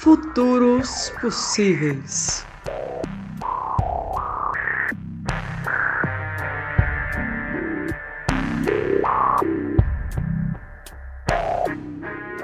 [0.00, 2.42] Futuros possíveis.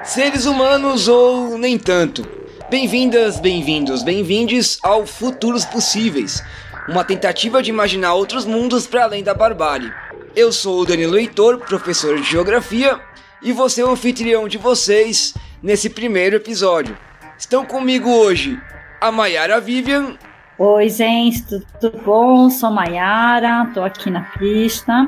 [0.03, 2.29] Seres humanos ou nem tanto.
[2.69, 6.43] Bem-vindas, bem-vindos, bem-vindes ao Futuros Possíveis,
[6.87, 9.91] uma tentativa de imaginar outros mundos para além da barbárie.
[10.35, 13.01] Eu sou o Danilo Heitor, professor de Geografia,
[13.41, 15.33] e vou ser o anfitrião de vocês
[15.63, 17.06] nesse primeiro episódio.
[17.37, 18.59] Estão comigo hoje
[18.99, 20.17] a Mayara Vivian.
[20.57, 21.43] Oi, gente,
[21.79, 22.49] tudo bom?
[22.49, 25.07] Sou Mayara, estou aqui na pista.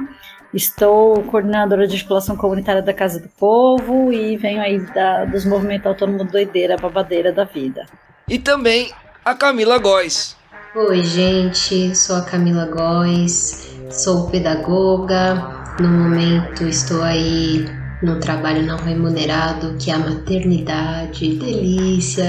[0.54, 5.88] Estou coordenadora de articulação comunitária da Casa do Povo e venho aí da, dos movimentos
[5.88, 7.88] autônomos doideira, babadeira da vida.
[8.28, 8.92] E também
[9.26, 10.38] a Camila Góes.
[10.76, 15.36] Oi, gente, sou a Camila Góes, sou pedagoga.
[15.80, 17.66] No momento estou aí
[18.02, 22.26] no trabalho não remunerado, que é a maternidade, delícia.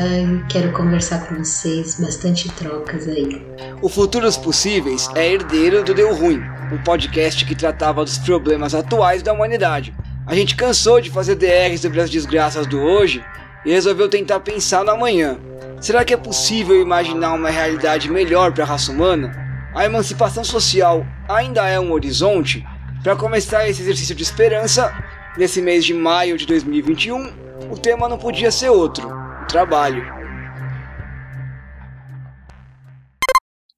[0.48, 3.46] Quero conversar com vocês, bastante trocas aí.
[3.80, 9.22] O Futuros Possíveis é herdeiro do Deu Ruim, um podcast que tratava dos problemas atuais
[9.22, 9.94] da humanidade.
[10.26, 13.24] A gente cansou de fazer DR sobre as desgraças do hoje
[13.64, 15.38] e resolveu tentar pensar no amanhã.
[15.80, 19.32] Será que é possível imaginar uma realidade melhor para a raça humana?
[19.74, 22.66] A emancipação social ainda é um horizonte?
[23.02, 24.92] Para começar esse exercício de esperança,
[25.36, 30.20] nesse mês de maio de 2021, o tema não podia ser outro: o trabalho.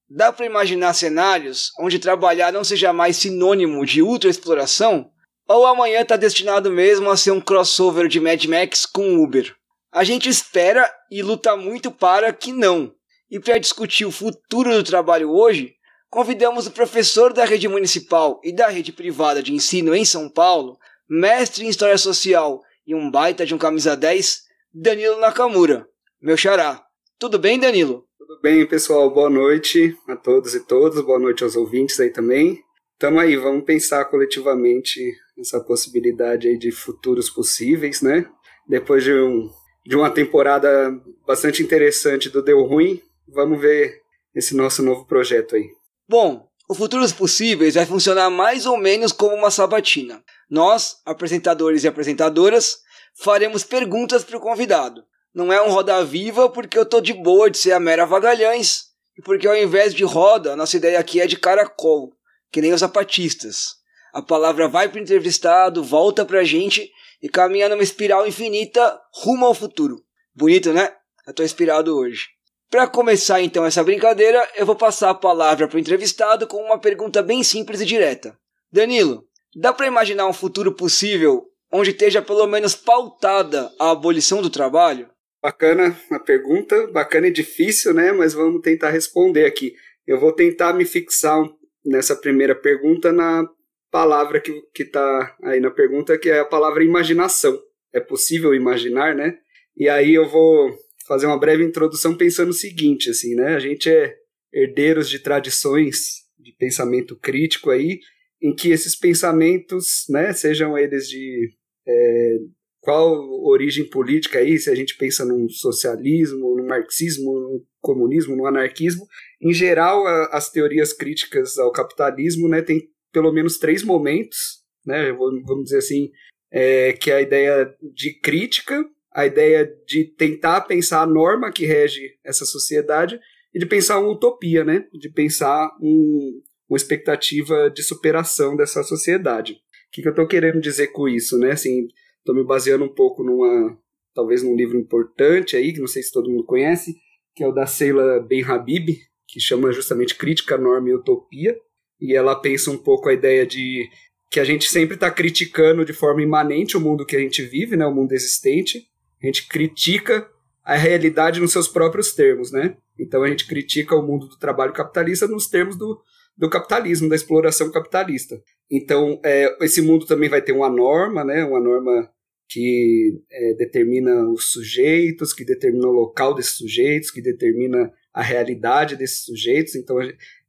[0.08, 5.10] Dá para imaginar cenários onde trabalhar não seja mais sinônimo de ultraexploração?
[5.48, 9.54] Ou amanhã está destinado mesmo a ser um crossover de Mad Max com Uber?
[9.90, 12.92] A gente espera e luta muito para que não.
[13.30, 15.74] E para discutir o futuro do trabalho hoje,
[16.10, 20.78] convidamos o professor da rede municipal e da rede privada de ensino em São Paulo,
[21.12, 25.86] mestre em História Social e um baita de um camisa 10, Danilo Nakamura.
[26.22, 26.82] Meu xará.
[27.18, 28.06] Tudo bem, Danilo?
[28.16, 29.12] Tudo bem, pessoal?
[29.12, 31.04] Boa noite a todos e todas.
[31.04, 32.58] Boa noite aos ouvintes aí também.
[32.98, 38.26] Tamo aí, vamos pensar coletivamente essa possibilidade aí de futuros possíveis, né?
[38.66, 39.50] Depois de, um,
[39.84, 44.00] de uma temporada bastante interessante do Deu Ruim, vamos ver
[44.34, 45.68] esse nosso novo projeto aí.
[46.08, 50.22] Bom, o Futuros Possíveis vai funcionar mais ou menos como uma sabatina.
[50.50, 52.78] Nós, apresentadores e apresentadoras,
[53.14, 57.50] faremos perguntas para o convidado não é um Roda Viva porque eu tô de boa
[57.50, 58.84] de ser a mera vagalhães
[59.16, 62.12] e porque ao invés de roda, nossa ideia aqui é de caracol,
[62.50, 63.76] que nem os zapatistas.
[64.12, 66.90] A palavra vai pro entrevistado, volta pra gente
[67.22, 70.02] e caminha numa espiral infinita rumo ao futuro.
[70.34, 70.94] Bonito, né?
[71.26, 72.28] Eu tô inspirado hoje.
[72.72, 77.22] Para começar então essa brincadeira, eu vou passar a palavra pro entrevistado com uma pergunta
[77.22, 78.34] bem simples e direta.
[78.72, 84.48] Danilo, dá para imaginar um futuro possível onde esteja pelo menos pautada a abolição do
[84.48, 85.10] trabalho?
[85.42, 88.10] Bacana a pergunta, bacana e difícil, né?
[88.10, 89.74] Mas vamos tentar responder aqui.
[90.06, 91.44] Eu vou tentar me fixar
[91.84, 93.46] nessa primeira pergunta na
[93.90, 97.54] palavra que está aí na pergunta, que é a palavra imaginação.
[97.92, 99.36] É possível imaginar, né?
[99.76, 100.70] E aí eu vou
[101.12, 103.54] fazer uma breve introdução pensando o seguinte, assim, né?
[103.54, 104.14] A gente é
[104.50, 108.00] herdeiros de tradições de pensamento crítico aí,
[108.40, 111.50] em que esses pensamentos, né, sejam eles de
[111.86, 112.36] é,
[112.80, 113.14] qual
[113.44, 119.06] origem política aí, se a gente pensa num socialismo, num marxismo, num comunismo, num anarquismo.
[119.40, 125.12] Em geral, a, as teorias críticas ao capitalismo né, tem pelo menos três momentos, né,
[125.12, 126.10] vamos dizer assim,
[126.50, 128.82] é, que é a ideia de crítica,
[129.14, 133.20] a ideia de tentar pensar a norma que rege essa sociedade
[133.54, 139.52] e de pensar uma utopia, né, de pensar um, uma expectativa de superação dessa sociedade.
[139.52, 139.56] O
[139.92, 141.38] que, que eu estou querendo dizer com isso?
[141.38, 141.50] Né?
[141.50, 141.86] Assim,
[142.22, 143.76] Estou me baseando um pouco numa,
[144.14, 146.94] talvez num livro importante aí, que não sei se todo mundo conhece,
[147.34, 148.96] que é o da Sheila Ben Habib,
[149.26, 151.56] que chama justamente Crítica, Norma e Utopia.
[152.00, 153.88] E ela pensa um pouco a ideia de
[154.30, 157.76] que a gente sempre está criticando de forma imanente o mundo que a gente vive,
[157.76, 158.86] né, o mundo existente.
[159.22, 160.28] A gente critica
[160.64, 162.76] a realidade nos seus próprios termos, né?
[162.98, 166.00] Então a gente critica o mundo do trabalho capitalista nos termos do,
[166.36, 168.42] do capitalismo, da exploração capitalista.
[168.70, 171.44] Então, é, esse mundo também vai ter uma norma, né?
[171.44, 172.10] Uma norma
[172.48, 178.96] que é, determina os sujeitos, que determina o local desses sujeitos, que determina a realidade
[178.96, 179.74] desses sujeitos.
[179.74, 179.98] Então,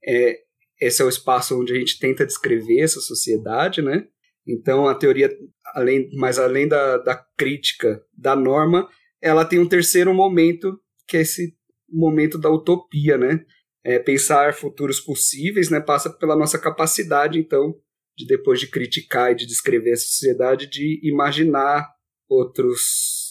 [0.06, 0.40] é,
[0.80, 4.08] esse é o espaço onde a gente tenta descrever essa sociedade, né?
[4.48, 5.30] Então, a teoria,
[5.74, 8.88] além, mas além da, da crítica da norma,
[9.22, 11.56] ela tem um terceiro momento, que é esse
[11.90, 13.46] momento da utopia, né?
[13.86, 15.80] É, pensar futuros possíveis, né?
[15.80, 17.76] Passa pela nossa capacidade, então,
[18.16, 21.90] de depois de criticar e de descrever a sociedade, de imaginar
[22.30, 23.24] outros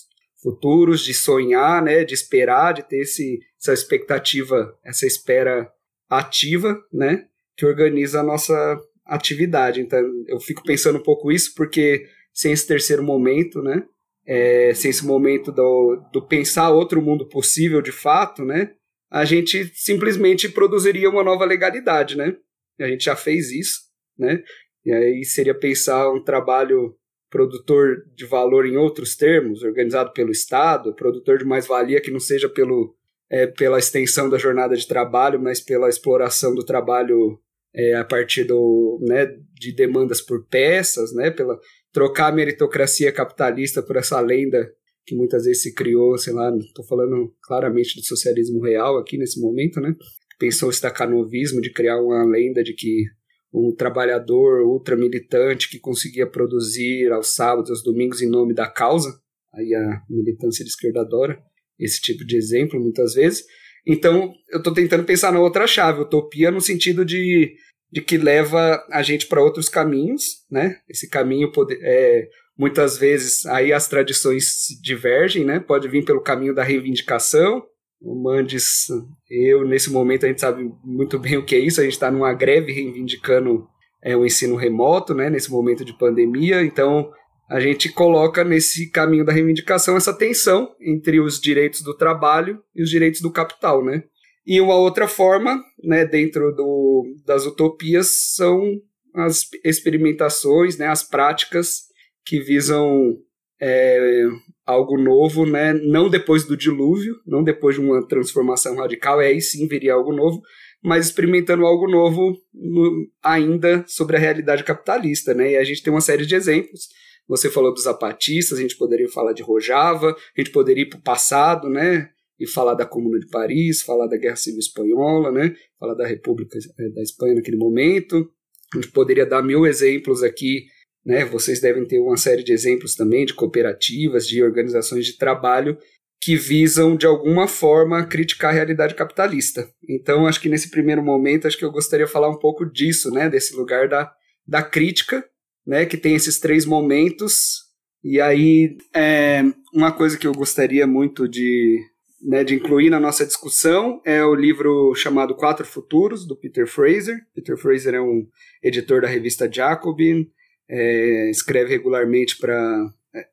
[0.42, 5.70] futuros, de sonhar, né, de esperar, de ter esse, essa expectativa, essa espera
[6.10, 7.26] ativa, né,
[7.56, 9.80] que organiza a nossa atividade.
[9.80, 13.84] Então, eu fico pensando um pouco isso porque sem esse terceiro momento, né,
[14.26, 18.72] é, sem esse momento do, do pensar outro mundo possível de fato, né,
[19.10, 22.34] a gente simplesmente produziria uma nova legalidade, né?
[22.80, 23.80] A gente já fez isso,
[24.18, 24.42] né?
[24.84, 26.96] E aí seria pensar um trabalho
[27.30, 32.48] produtor de valor em outros termos, organizado pelo Estado, produtor de mais-valia que não seja
[32.48, 32.94] pelo,
[33.30, 37.38] é, pela extensão da jornada de trabalho, mas pela exploração do trabalho
[37.74, 39.26] é, a partir do, né,
[39.58, 41.58] de demandas por peças, né, pela
[41.92, 44.70] trocar a meritocracia capitalista por essa lenda
[45.04, 49.40] que muitas vezes se criou, sei lá, estou falando claramente do socialismo real aqui nesse
[49.40, 49.94] momento, né?
[50.38, 53.04] Pensou esse stacanovismo de criar uma lenda de que
[53.52, 59.10] um trabalhador ultramilitante que conseguia produzir aos sábados, aos domingos em nome da causa.
[59.52, 61.38] Aí a militância de esquerda adora
[61.78, 63.44] esse tipo de exemplo muitas vezes.
[63.86, 67.54] Então, eu estou tentando pensar na outra chave, utopia no sentido de,
[67.90, 70.78] de que leva a gente para outros caminhos, né?
[70.88, 75.58] Esse caminho poder, é, muitas vezes aí as tradições divergem, né?
[75.58, 77.62] Pode vir pelo caminho da reivindicação,
[78.00, 78.86] o Mandes,
[79.30, 82.10] eu, nesse momento, a gente sabe muito bem o que é isso, a gente está
[82.10, 83.66] numa greve reivindicando
[84.02, 87.10] é, o ensino remoto, né, nesse momento de pandemia, então
[87.52, 92.82] a gente coloca nesse caminho da reivindicação essa tensão entre os direitos do trabalho e
[92.82, 94.04] os direitos do capital, né?
[94.46, 98.80] E uma outra forma, né, dentro do, das utopias, são
[99.14, 101.82] as experimentações, né, as práticas
[102.24, 103.18] que visam
[103.60, 104.24] é,
[104.64, 105.74] algo novo, né?
[105.74, 110.40] Não depois do dilúvio, não depois de uma transformação radical, aí sim viria algo novo,
[110.82, 115.52] mas experimentando algo novo no, ainda sobre a realidade capitalista, né?
[115.52, 116.88] E a gente tem uma série de exemplos.
[117.28, 120.98] Você falou dos zapatistas, a gente poderia falar de Rojava, a gente poderia ir para
[120.98, 122.10] o passado, né?
[122.38, 125.54] E falar da Comuna de Paris, falar da Guerra Civil Espanhola, né?
[125.78, 128.28] Falar da República eh, da Espanha naquele momento.
[128.74, 130.64] A gente poderia dar mil exemplos aqui
[131.04, 131.24] né?
[131.24, 135.76] Vocês devem ter uma série de exemplos também de cooperativas, de organizações de trabalho
[136.20, 139.68] que visam de alguma forma criticar a realidade capitalista.
[139.88, 143.10] Então, acho que nesse primeiro momento, acho que eu gostaria de falar um pouco disso,
[143.10, 143.28] né?
[143.28, 144.12] Desse lugar da,
[144.46, 145.24] da crítica,
[145.66, 145.86] né?
[145.86, 147.62] Que tem esses três momentos.
[148.02, 149.42] E aí, é,
[149.72, 151.78] uma coisa que eu gostaria muito de,
[152.20, 157.16] né, de incluir na nossa discussão é o livro chamado Quatro Futuros, do Peter Fraser.
[157.34, 158.26] Peter Fraser é um
[158.62, 160.26] editor da revista Jacobin,
[160.68, 162.90] é, escreve regularmente para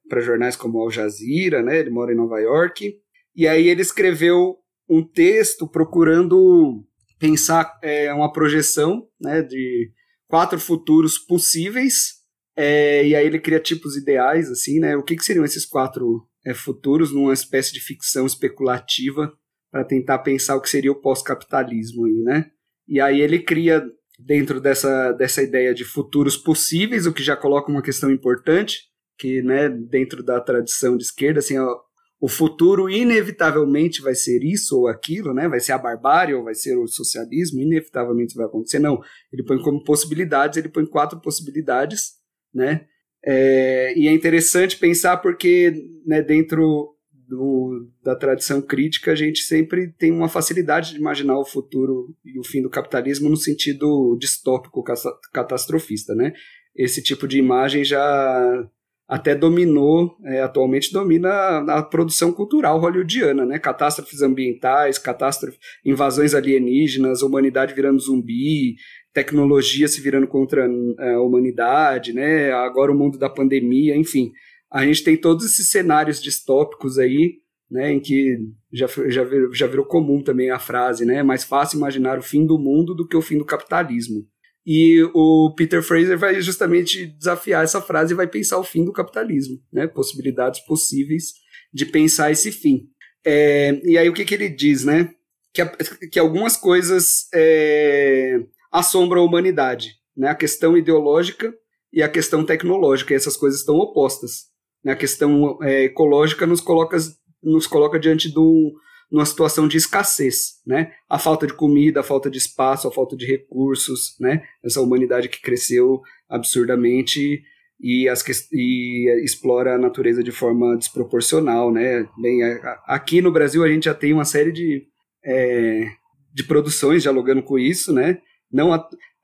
[0.10, 1.80] para jornais como Al Jazeera, né?
[1.80, 2.96] Ele mora em Nova York.
[3.36, 4.58] E aí ele escreveu
[4.90, 6.84] um texto procurando
[7.18, 9.92] pensar é, uma projeção, né, de
[10.28, 12.19] quatro futuros possíveis.
[12.62, 14.98] É, e aí ele cria tipos ideais, assim, né?
[14.98, 19.32] O que, que seriam esses quatro é, futuros numa espécie de ficção especulativa
[19.72, 22.52] para tentar pensar o que seria o pós-capitalismo aí, né?
[22.86, 23.82] E aí ele cria
[24.20, 28.80] dentro dessa, dessa ideia de futuros possíveis, o que já coloca uma questão importante,
[29.18, 31.80] que né, dentro da tradição de esquerda, assim, ó,
[32.20, 35.48] o futuro inevitavelmente vai ser isso ou aquilo, né?
[35.48, 38.80] Vai ser a barbárie ou vai ser o socialismo, inevitavelmente vai acontecer.
[38.80, 39.00] Não,
[39.32, 42.19] ele põe como possibilidades, ele põe quatro possibilidades,
[42.54, 42.86] né?
[43.26, 45.74] É, e é interessante pensar porque
[46.06, 46.96] né, dentro
[47.30, 52.40] do, da tradição crítica, a gente sempre tem uma facilidade de imaginar o futuro e
[52.40, 54.84] o fim do capitalismo no sentido distópico,
[55.32, 56.34] catastrofista, né?
[56.76, 58.68] Esse tipo de imagem já
[59.08, 63.60] até dominou, é, atualmente domina a, a, produção cultural hollywoodiana, né?
[63.60, 68.76] Catástrofes ambientais, catástrofes, invasões alienígenas, humanidade virando zumbi,
[69.24, 70.68] tecnologia se virando contra
[71.00, 72.52] é, a humanidade, né?
[72.52, 74.32] Agora o mundo da pandemia, enfim
[74.72, 78.38] a gente tem todos esses cenários distópicos aí, né, em que
[78.72, 82.46] já, já, já virou comum também a frase, né, é mais fácil imaginar o fim
[82.46, 84.26] do mundo do que o fim do capitalismo.
[84.66, 88.94] E o Peter Fraser vai justamente desafiar essa frase e vai pensar o fim do
[88.94, 91.34] capitalismo, né, possibilidades possíveis
[91.74, 92.88] de pensar esse fim.
[93.26, 95.12] É, e aí o que, que ele diz, né,
[95.54, 95.66] que,
[96.12, 98.40] que algumas coisas é,
[98.72, 101.54] assombram a humanidade, né, a questão ideológica
[101.92, 104.50] e a questão tecnológica, e essas coisas estão opostas.
[104.84, 104.92] Né?
[104.92, 106.98] A questão é, ecológica nos coloca,
[107.42, 108.72] nos coloca diante de um,
[109.12, 110.92] uma situação de escassez, né?
[111.10, 114.44] A falta de comida, a falta de espaço, a falta de recursos, né?
[114.64, 117.42] Essa humanidade que cresceu absurdamente
[117.82, 122.08] e, as, e explora a natureza de forma desproporcional, né?
[122.22, 122.42] Bem,
[122.86, 124.84] aqui no Brasil a gente já tem uma série de,
[125.26, 125.88] é,
[126.32, 128.20] de produções dialogando com isso, né?
[128.52, 128.74] Não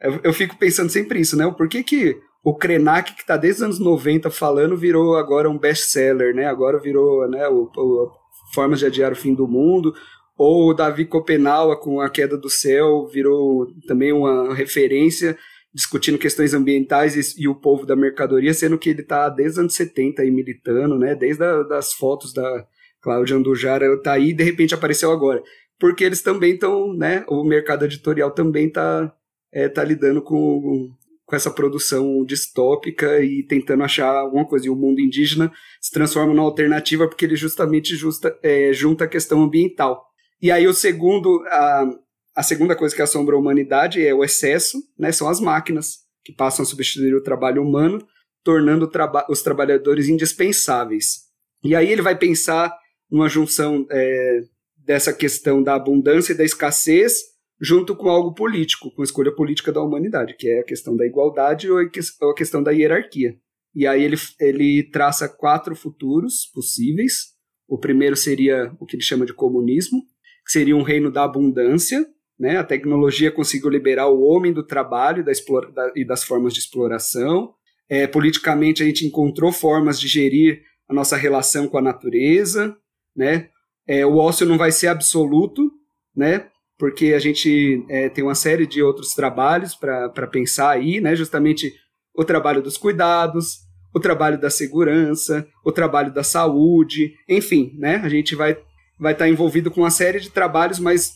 [0.02, 1.50] eu, eu, fico pensando sempre isso, né?
[1.58, 5.58] Por que, que o Krenak, que está desde os anos 90 falando, virou agora um
[5.58, 6.46] best-seller, né?
[6.46, 8.12] Agora virou né, o, o
[8.54, 9.94] Formas de Adiar o Fim do Mundo.
[10.38, 15.38] Ou o Davi Copenaua com A Queda do Céu virou também uma referência
[15.74, 19.60] discutindo questões ambientais e, e, o povo da mercadoria, sendo que ele está desde os
[19.60, 21.16] anos 70 aí militando, né?
[21.16, 22.66] Desde a, das fotos da
[23.02, 25.42] Cláudia Andujara, está aí e de repente apareceu agora.
[25.80, 27.26] Porque eles também estão, né?
[27.28, 29.14] O mercado editorial também está
[29.52, 30.94] é, tá lidando com,
[31.26, 34.68] com essa produção distópica e tentando achar alguma coisa.
[34.68, 35.52] E o mundo indígena
[35.82, 40.06] se transforma numa alternativa porque ele justamente justa, é, junta a questão ambiental.
[40.42, 41.90] E aí o segundo, a,
[42.36, 46.34] a segunda coisa que assombra a humanidade é o excesso, né, são as máquinas, que
[46.34, 48.06] passam a substituir o trabalho humano,
[48.44, 51.26] tornando traba os trabalhadores indispensáveis.
[51.64, 52.72] E aí ele vai pensar
[53.10, 54.42] numa junção é,
[54.86, 57.16] dessa questão da abundância e da escassez,
[57.60, 61.06] junto com algo político, com a escolha política da humanidade, que é a questão da
[61.06, 63.36] igualdade ou a questão da hierarquia.
[63.74, 67.34] E aí ele, ele traça quatro futuros possíveis.
[67.68, 70.02] O primeiro seria o que ele chama de comunismo,
[70.46, 72.06] que seria um reino da abundância,
[72.40, 72.58] né?
[72.58, 75.32] A tecnologia conseguiu liberar o homem do trabalho da
[75.74, 77.54] da, e das formas de exploração.
[77.90, 82.78] É, politicamente, a gente encontrou formas de gerir a nossa relação com a natureza.
[83.16, 83.50] Né?
[83.88, 85.72] É, o ócio não vai ser absoluto,
[86.16, 86.50] né?
[86.78, 91.16] porque a gente é, tem uma série de outros trabalhos para pensar aí, né?
[91.16, 91.74] justamente
[92.14, 93.60] o trabalho dos cuidados,
[93.94, 97.98] o trabalho da segurança, o trabalho da saúde, enfim, né?
[97.98, 98.58] a gente vai
[98.98, 101.14] vai estar envolvido com uma série de trabalhos, mas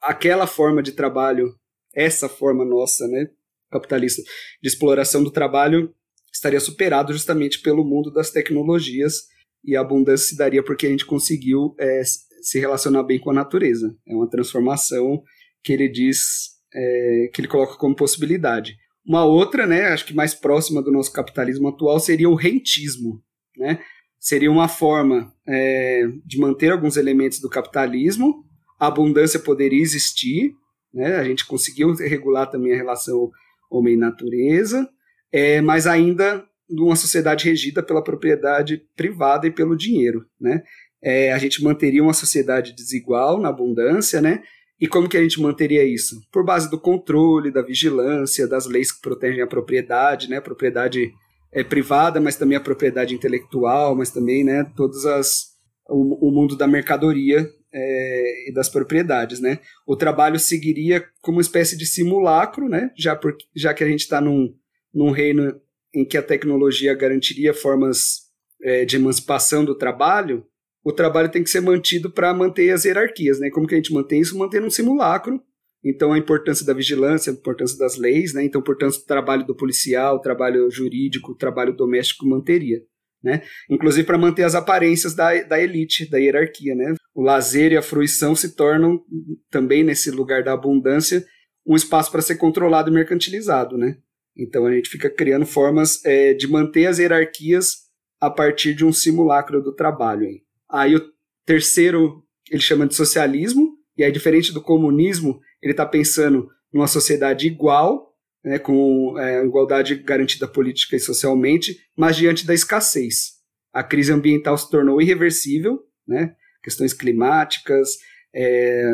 [0.00, 1.54] aquela forma de trabalho,
[1.94, 3.26] essa forma nossa, né,
[3.70, 4.22] capitalista,
[4.62, 5.92] de exploração do trabalho,
[6.32, 9.24] estaria superado justamente pelo mundo das tecnologias
[9.64, 12.02] e a abundância se daria porque a gente conseguiu é,
[12.40, 13.94] se relacionar bem com a natureza.
[14.06, 15.22] É uma transformação
[15.62, 18.76] que ele diz, é, que ele coloca como possibilidade.
[19.06, 23.22] Uma outra, né, acho que mais próxima do nosso capitalismo atual, seria o rentismo,
[23.56, 23.80] né?
[24.18, 28.44] Seria uma forma é, de manter alguns elementos do capitalismo,
[28.78, 30.52] a abundância poderia existir,
[30.92, 31.16] né?
[31.16, 33.30] A gente conseguiu regular também a relação
[33.70, 34.88] homem-natureza,
[35.32, 40.62] é, mas ainda numa sociedade regida pela propriedade privada e pelo dinheiro, né?
[41.02, 44.42] É, a gente manteria uma sociedade desigual na abundância, né?
[44.80, 46.20] E como que a gente manteria isso?
[46.32, 50.36] Por base do controle, da vigilância, das leis que protegem a propriedade, né?
[50.36, 51.12] A propriedade
[51.52, 54.64] é, privada, mas também a propriedade intelectual, mas também, né?
[54.76, 55.50] Todas as
[55.88, 59.58] o, o mundo da mercadoria é, e das propriedades, né?
[59.86, 62.90] O trabalho seguiria como uma espécie de simulacro, né?
[62.96, 64.54] Já, por, já que a gente está num,
[64.94, 65.60] num reino
[65.94, 68.28] em que a tecnologia garantiria formas
[68.62, 70.44] é, de emancipação do trabalho,
[70.84, 73.50] o trabalho tem que ser mantido para manter as hierarquias, né?
[73.50, 74.38] Como que a gente mantém isso?
[74.38, 75.40] Mantendo um simulacro.
[75.84, 78.44] Então, a importância da vigilância, a importância das leis, né?
[78.44, 82.80] Então, portanto, o trabalho do policial, o trabalho jurídico, o trabalho doméstico manteria
[83.22, 83.42] né?
[83.68, 86.94] Inclusive para manter as aparências da, da elite, da hierarquia, né?
[87.14, 89.02] O lazer e a fruição se tornam
[89.50, 91.24] também nesse lugar da abundância
[91.66, 93.98] um espaço para ser controlado e mercantilizado, né?
[94.36, 97.88] Então a gente fica criando formas é, de manter as hierarquias
[98.20, 100.26] a partir de um simulacro do trabalho.
[100.26, 101.12] Aí, aí o
[101.44, 107.46] terceiro ele chama de socialismo, e aí diferente do comunismo, ele está pensando numa sociedade
[107.46, 113.38] igual, né, com é, igualdade garantida política e socialmente, mas diante da escassez.
[113.72, 117.98] A crise ambiental se tornou irreversível, né, questões climáticas,
[118.34, 118.84] é,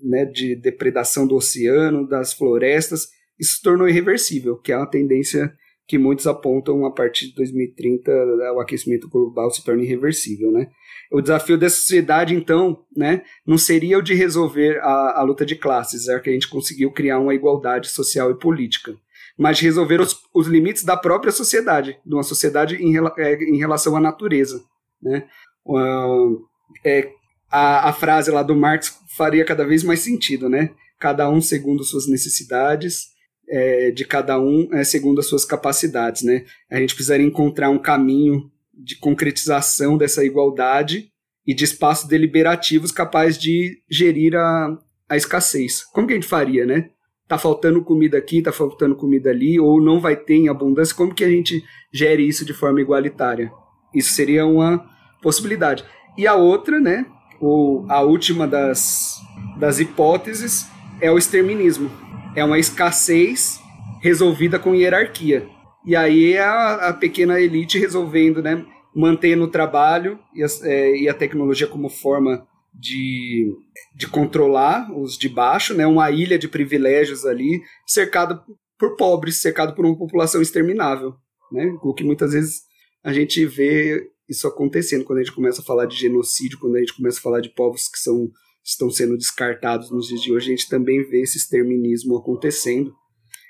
[0.00, 5.52] né, de depredação do oceano, das florestas, isso se tornou irreversível, que é uma tendência
[5.86, 8.10] que muitos apontam a partir de 2030
[8.54, 10.68] o aquecimento global se torna irreversível, né?
[11.12, 15.54] O desafio da sociedade, então, né, não seria o de resolver a, a luta de
[15.54, 18.96] classes, já que a gente conseguiu criar uma igualdade social e política,
[19.38, 23.58] mas de resolver os, os limites da própria sociedade, de uma sociedade em, é, em
[23.58, 24.62] relação à natureza,
[25.02, 25.26] né?
[25.66, 26.42] Uh,
[26.84, 27.10] é,
[27.50, 30.70] a, a frase lá do Marx faria cada vez mais sentido, né?
[30.98, 33.13] Cada um segundo suas necessidades,
[33.48, 36.44] é, de cada um é, segundo as suas capacidades, né?
[36.70, 41.08] A gente precisaria encontrar um caminho de concretização dessa igualdade
[41.46, 45.84] e de espaços deliberativos capazes de gerir a, a escassez.
[45.84, 46.90] Como que a gente faria, né?
[47.28, 51.14] Tá faltando comida aqui, tá faltando comida ali, ou não vai ter em abundância, como
[51.14, 53.50] que a gente gere isso de forma igualitária?
[53.94, 54.84] Isso seria uma
[55.22, 55.84] possibilidade.
[56.18, 57.06] E a outra, né,
[57.40, 59.16] ou a última das,
[59.58, 60.66] das hipóteses,
[61.00, 61.90] é o exterminismo.
[62.36, 63.60] É uma escassez
[64.00, 65.48] resolvida com hierarquia.
[65.86, 68.64] E aí é a, a pequena elite resolvendo, né,
[68.94, 73.52] mantendo o trabalho e a, é, e a tecnologia como forma de,
[73.94, 78.42] de controlar os de baixo, né, uma ilha de privilégios ali, cercada
[78.78, 81.14] por pobres, cercado por uma população exterminável,
[81.52, 81.76] né?
[81.82, 82.62] O que muitas vezes
[83.02, 86.80] a gente vê isso acontecendo quando a gente começa a falar de genocídio, quando a
[86.80, 88.28] gente começa a falar de povos que são,
[88.64, 92.92] estão sendo descartados nos dias de hoje, a gente também vê esse exterminismo acontecendo.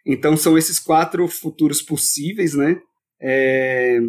[0.05, 2.79] Então são esses quatro futuros possíveis, né?
[3.23, 4.01] É,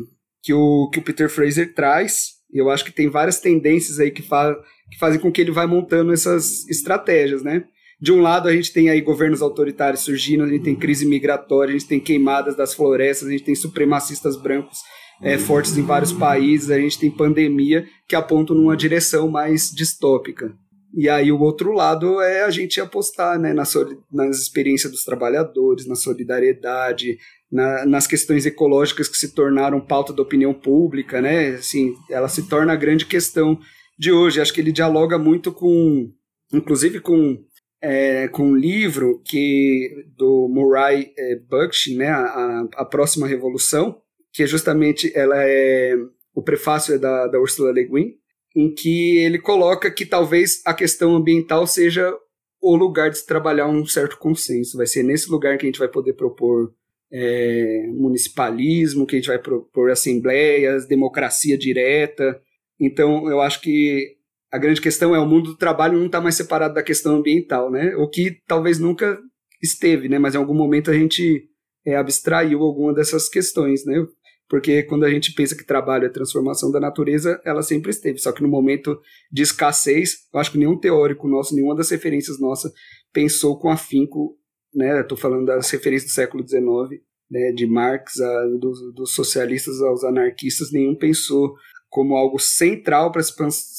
[0.42, 2.34] que, o, que o Peter Fraser traz.
[2.52, 4.56] E eu acho que tem várias tendências aí que, fa
[4.92, 7.64] que fazem com que ele vá montando essas estratégias, né?
[8.02, 11.74] De um lado, a gente tem aí governos autoritários surgindo, a gente tem crise migratória,
[11.74, 14.80] a gente tem queimadas das florestas, a gente tem supremacistas brancos
[15.22, 20.54] é, fortes em vários países, a gente tem pandemia que apontam numa direção mais distópica.
[20.96, 23.64] E aí o outro lado é a gente apostar né, na
[24.12, 27.18] nas experiências dos trabalhadores, na solidariedade,
[27.52, 31.56] na, nas questões ecológicas que se tornaram pauta da opinião pública, né?
[31.56, 33.60] Assim, ela se torna a grande questão
[34.00, 34.40] de hoje.
[34.40, 36.10] Acho que ele dialoga muito com,
[36.54, 37.44] inclusive com
[37.82, 44.02] é, com um livro que do Murray é, Bookchin, né, a, a próxima revolução,
[44.34, 45.94] que é justamente ela é
[46.34, 48.14] o prefácio é da, da Ursula Le Guin,
[48.56, 52.14] em que ele coloca que talvez a questão ambiental seja
[52.62, 54.78] o lugar de se trabalhar um certo consenso.
[54.78, 56.74] Vai ser nesse lugar que a gente vai poder propor
[57.12, 62.42] é, municipalismo, que a gente vai propor assembleias, democracia direta.
[62.80, 64.16] Então, eu acho que
[64.52, 67.70] a grande questão é o mundo do trabalho não está mais separado da questão ambiental,
[67.70, 67.96] né?
[67.98, 69.20] O que talvez nunca
[69.62, 70.18] esteve, né?
[70.18, 71.50] Mas em algum momento a gente
[71.86, 74.06] é, abstraiu alguma dessas questões, né?
[74.48, 78.20] Porque quando a gente pensa que trabalho é transformação da natureza, ela sempre esteve.
[78.20, 79.00] Só que no momento
[79.32, 82.72] de escassez, eu acho que nenhum teórico nosso, nenhuma das referências nossas
[83.12, 84.38] pensou com afinco,
[84.74, 85.02] né?
[85.02, 87.52] Estou falando das referências do século XIX, né?
[87.54, 91.56] de Marx, a, dos, socialistas aos anarquistas, nenhum pensou
[91.90, 93.34] como algo central para se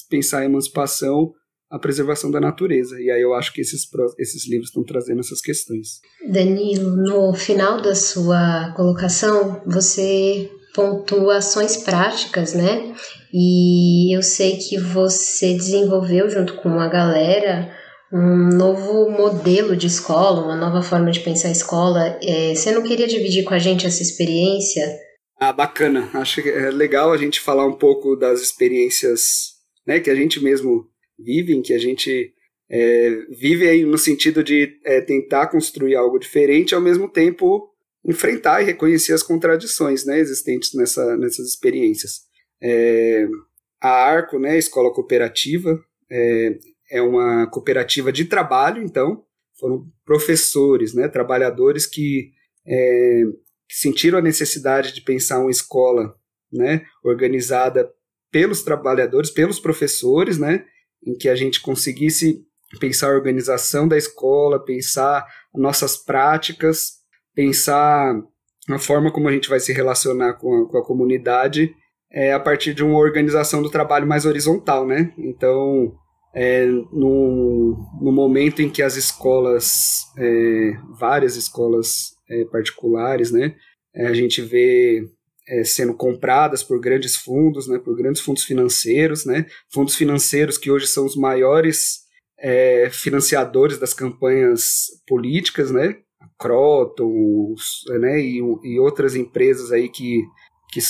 [0.08, 1.32] pensar a emancipação
[1.70, 3.00] a preservação da natureza.
[3.00, 6.00] E aí eu acho que esses, esses livros estão trazendo essas questões.
[6.30, 12.95] Danilo, no final da sua colocação, você pontua ações práticas, né?
[13.33, 17.75] E eu sei que você desenvolveu junto com uma galera
[18.12, 22.19] um novo modelo de escola, uma nova forma de pensar a escola.
[22.23, 24.86] É, você não queria dividir com a gente essa experiência?
[25.41, 26.08] Ah, bacana.
[26.15, 29.54] Acho que é legal a gente falar um pouco das experiências
[29.86, 30.86] né, que a gente mesmo
[31.19, 32.32] vive, que a gente
[32.71, 37.71] é, vive aí no sentido de é, tentar construir algo diferente, ao mesmo tempo
[38.06, 42.21] enfrentar e reconhecer as contradições né, existentes nessa, nessas experiências.
[42.62, 43.26] É,
[43.80, 45.78] a ARCO, né, Escola Cooperativa,
[46.10, 46.58] é,
[46.90, 49.25] é uma cooperativa de trabalho, então,
[49.58, 52.30] foram professores, né, trabalhadores que,
[52.64, 53.23] é,
[53.69, 56.14] que sentiram a necessidade de pensar uma escola
[56.52, 57.90] né, organizada
[58.30, 60.64] pelos trabalhadores, pelos professores, né,
[61.04, 62.45] em que a gente conseguisse
[62.78, 66.96] pensar a organização da escola, pensar nossas práticas,
[67.36, 68.20] pensar
[68.68, 71.72] a forma como a gente vai se relacionar com a, com a comunidade
[72.10, 75.12] é, a partir de uma organização do trabalho mais horizontal, né?
[75.18, 75.92] Então,
[76.34, 83.54] é, no, no momento em que as escolas, é, várias escolas é, particulares, né,
[83.94, 85.02] é, a gente vê
[85.49, 90.70] é, sendo compradas por grandes fundos, né, por grandes fundos financeiros, né, fundos financeiros que
[90.70, 92.00] hoje são os maiores
[92.38, 95.96] é, financiadores das campanhas políticas, né,
[96.38, 97.54] Croton,
[97.99, 100.22] né, e, e outras empresas aí que,
[100.70, 100.80] que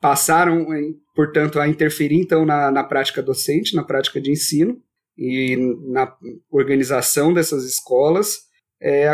[0.00, 0.66] passaram,
[1.14, 4.80] portanto, a interferir então na, na prática docente, na prática de ensino
[5.16, 5.56] e
[5.90, 6.16] na
[6.50, 8.46] organização dessas escolas.
[8.80, 9.08] É,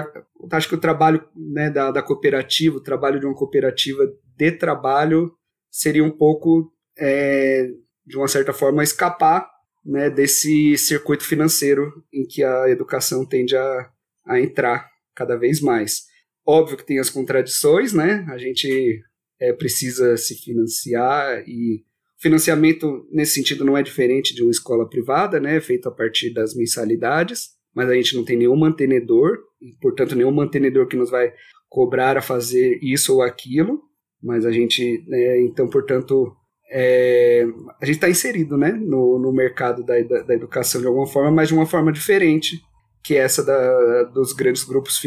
[0.52, 5.32] acho que o trabalho né, da, da cooperativa, o trabalho de uma cooperativa de trabalho
[5.70, 7.70] seria um pouco, é,
[8.06, 9.50] de uma certa forma, escapar
[9.84, 13.90] né, desse circuito financeiro em que a educação tende a,
[14.26, 16.04] a entrar cada vez mais.
[16.46, 18.26] Óbvio que tem as contradições, né?
[18.28, 19.00] A gente
[19.40, 21.84] é, precisa se financiar e
[22.18, 25.60] financiamento nesse sentido não é diferente de uma escola privada, né?
[25.60, 29.38] Feito a partir das mensalidades, mas a gente não tem nenhum mantenedor,
[29.80, 31.32] portanto nenhum mantenedor que nos vai
[31.68, 33.82] cobrar a fazer isso ou aquilo
[34.24, 36.34] mas a gente, né, então, portanto,
[36.72, 37.44] é,
[37.80, 41.30] a gente está inserido né, no, no mercado da, da, da, educação de alguma forma,
[41.30, 42.62] mas de uma forma diferente
[43.04, 44.98] que essa da, dos grandes grupos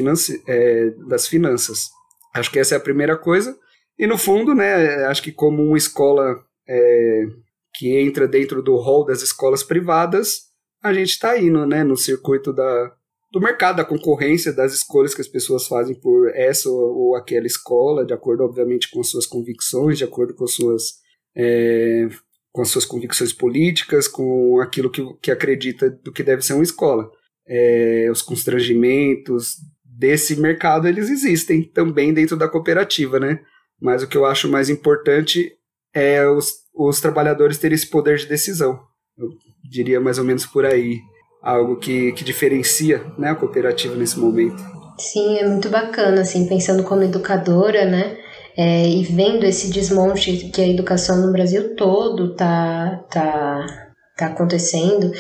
[0.47, 1.89] é, das finanças.
[2.33, 3.57] Acho que essa é a primeira coisa.
[3.97, 7.25] E no fundo, né, acho que como uma escola é,
[7.73, 10.43] que entra dentro do rol das escolas privadas,
[10.83, 12.93] a gente está indo né, no circuito da,
[13.31, 18.05] do mercado, da concorrência, das escolhas que as pessoas fazem por essa ou, aquela escola,
[18.05, 20.99] de acordo, obviamente, com suas convicções, de acordo com suas,
[21.35, 22.07] é,
[22.51, 26.63] com as suas convicções políticas, com aquilo que, que acredita do que deve ser uma
[26.63, 27.09] escola.
[27.47, 33.39] É, os constrangimentos desse mercado eles existem também dentro da cooperativa, né?
[33.81, 35.51] Mas o que eu acho mais importante
[35.93, 38.79] é os, os trabalhadores terem esse poder de decisão.
[39.17, 39.29] Eu
[39.69, 40.99] diria mais ou menos por aí
[41.41, 44.61] algo que, que diferencia né, a cooperativa nesse momento.
[44.99, 48.17] Sim, é muito bacana, assim, pensando como educadora, né?
[48.57, 55.11] É, e vendo esse desmonte que a educação no Brasil todo tá, tá, tá acontecendo.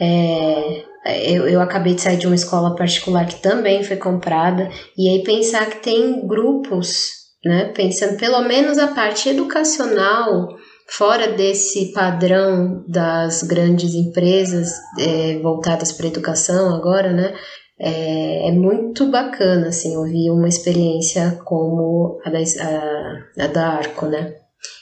[0.00, 5.08] É, eu, eu acabei de sair de uma escola particular que também foi comprada, e
[5.08, 7.10] aí pensar que tem grupos,
[7.44, 7.72] né?
[7.74, 10.48] Pensando pelo menos a parte educacional
[10.88, 17.34] fora desse padrão das grandes empresas é, voltadas para a educação agora, né?
[17.78, 24.06] É, é, muito bacana, assim, ouvir uma experiência como a da, a, a da Arco,
[24.06, 24.34] né?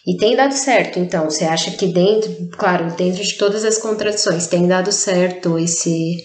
[0.07, 4.47] E tem dado certo, então, você acha que dentro, claro, dentro de todas as contradições,
[4.47, 6.17] tem dado certo esse,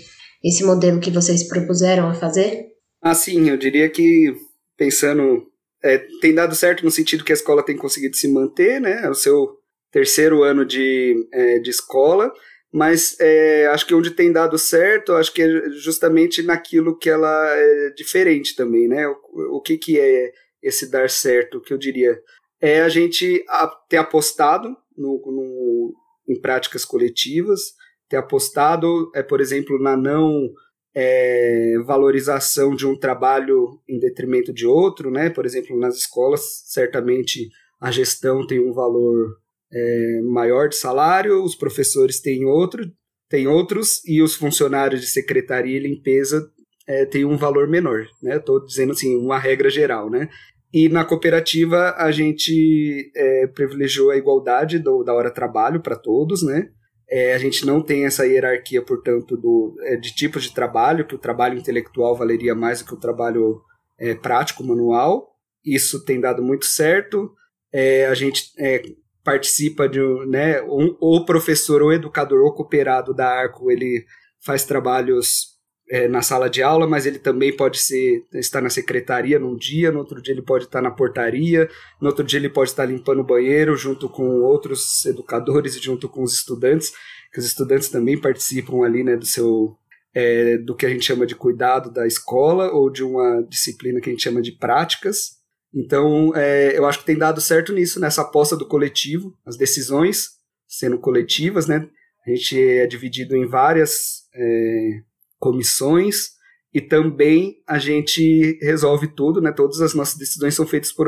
[0.44, 2.66] esse modelo que vocês propuseram a fazer?
[3.02, 4.34] Ah, sim, eu diria que,
[4.78, 5.46] pensando,
[5.84, 9.02] é, tem dado certo no sentido que a escola tem conseguido se manter, né?
[9.04, 9.58] É o seu
[9.92, 12.32] terceiro ano de, é, de escola,
[12.72, 17.56] mas é, acho que onde tem dado certo, acho que é justamente naquilo que ela
[17.56, 19.08] é diferente também, né?
[19.08, 22.20] O, o que, que é esse dar certo, que eu diria?
[22.62, 23.44] É a gente
[23.88, 25.94] ter apostado no, no,
[26.28, 27.74] em práticas coletivas,
[28.10, 30.50] ter apostado, é, por exemplo, na não
[30.94, 35.30] é, valorização de um trabalho em detrimento de outro, né?
[35.30, 37.48] Por exemplo, nas escolas, certamente
[37.80, 39.38] a gestão tem um valor
[39.72, 42.84] é, maior de salário, os professores têm outro,
[43.30, 46.50] têm outros e os funcionários de secretaria e limpeza
[46.88, 48.38] é, têm um valor menor, né?
[48.38, 50.28] Estou dizendo assim uma regra geral, né?
[50.74, 56.44] E na cooperativa a gente é, privilegiou a igualdade do, da hora trabalho para todos,
[56.44, 56.70] né?
[57.10, 61.16] É, a gente não tem essa hierarquia, portanto, do, é, de tipos de trabalho, que
[61.16, 63.60] o trabalho intelectual valeria mais do que o trabalho
[63.98, 65.28] é, prático, manual.
[65.66, 67.32] Isso tem dado muito certo.
[67.74, 68.84] É, a gente é,
[69.24, 74.06] participa de um, né, um, o professor, o educador, o cooperado da Arco, ele
[74.46, 75.49] faz trabalhos
[75.90, 79.92] é, na sala de aula, mas ele também pode ser estar na secretaria num dia,
[79.92, 81.68] no outro dia ele pode estar na portaria,
[82.00, 86.08] no outro dia ele pode estar limpando o banheiro junto com outros educadores e junto
[86.08, 86.94] com os estudantes,
[87.34, 89.76] que os estudantes também participam ali, né, do seu
[90.14, 94.10] é, do que a gente chama de cuidado da escola ou de uma disciplina que
[94.10, 95.38] a gente chama de práticas.
[95.74, 100.30] Então, é, eu acho que tem dado certo nisso, nessa aposta do coletivo, as decisões
[100.68, 101.88] sendo coletivas, né?
[102.26, 105.02] A gente é dividido em várias é,
[105.40, 106.38] comissões
[106.74, 109.52] e também a gente resolve tudo, né?
[109.52, 111.08] Todas as nossas decisões são feitas por,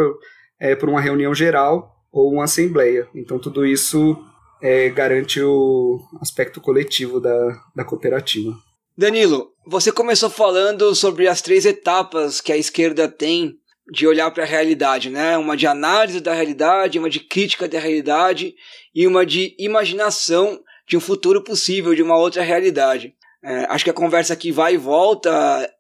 [0.59, 3.07] é, por uma reunião geral ou uma assembleia.
[3.13, 4.17] Então, tudo isso
[4.61, 8.55] é, garante o aspecto coletivo da, da cooperativa.
[8.97, 13.57] Danilo, você começou falando sobre as três etapas que a esquerda tem
[13.91, 15.37] de olhar para a realidade, né?
[15.37, 18.55] Uma de análise da realidade, uma de crítica da realidade
[18.93, 23.15] e uma de imaginação de um futuro possível, de uma outra realidade.
[23.43, 25.32] É, acho que a conversa aqui vai e volta,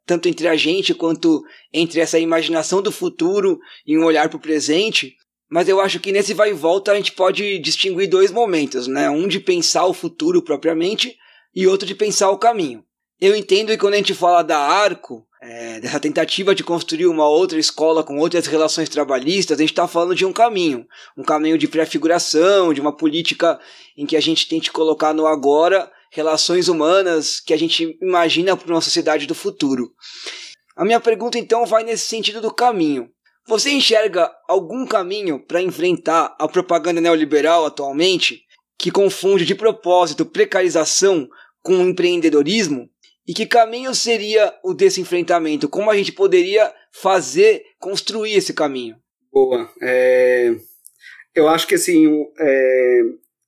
[0.05, 4.41] tanto entre a gente quanto entre essa imaginação do futuro e um olhar para o
[4.41, 5.15] presente.
[5.49, 9.09] Mas eu acho que nesse vai e volta a gente pode distinguir dois momentos, né?
[9.09, 11.15] Um de pensar o futuro propriamente
[11.53, 12.83] e outro de pensar o caminho.
[13.19, 17.27] Eu entendo que quando a gente fala da arco, é, dessa tentativa de construir uma
[17.27, 21.57] outra escola com outras relações trabalhistas, a gente está falando de um caminho, um caminho
[21.57, 23.59] de prefiguração, de uma política
[23.95, 28.73] em que a gente tente colocar no agora relações humanas que a gente imagina para
[28.73, 29.91] uma sociedade do futuro.
[30.75, 33.09] A minha pergunta então vai nesse sentido do caminho.
[33.47, 38.43] Você enxerga algum caminho para enfrentar a propaganda neoliberal atualmente,
[38.77, 41.27] que confunde de propósito precarização
[41.63, 42.89] com empreendedorismo?
[43.27, 45.69] E que caminho seria o desse enfrentamento?
[45.69, 48.97] Como a gente poderia fazer, construir esse caminho?
[49.31, 49.69] Boa.
[49.81, 50.55] É...
[51.33, 53.01] Eu acho que assim, é...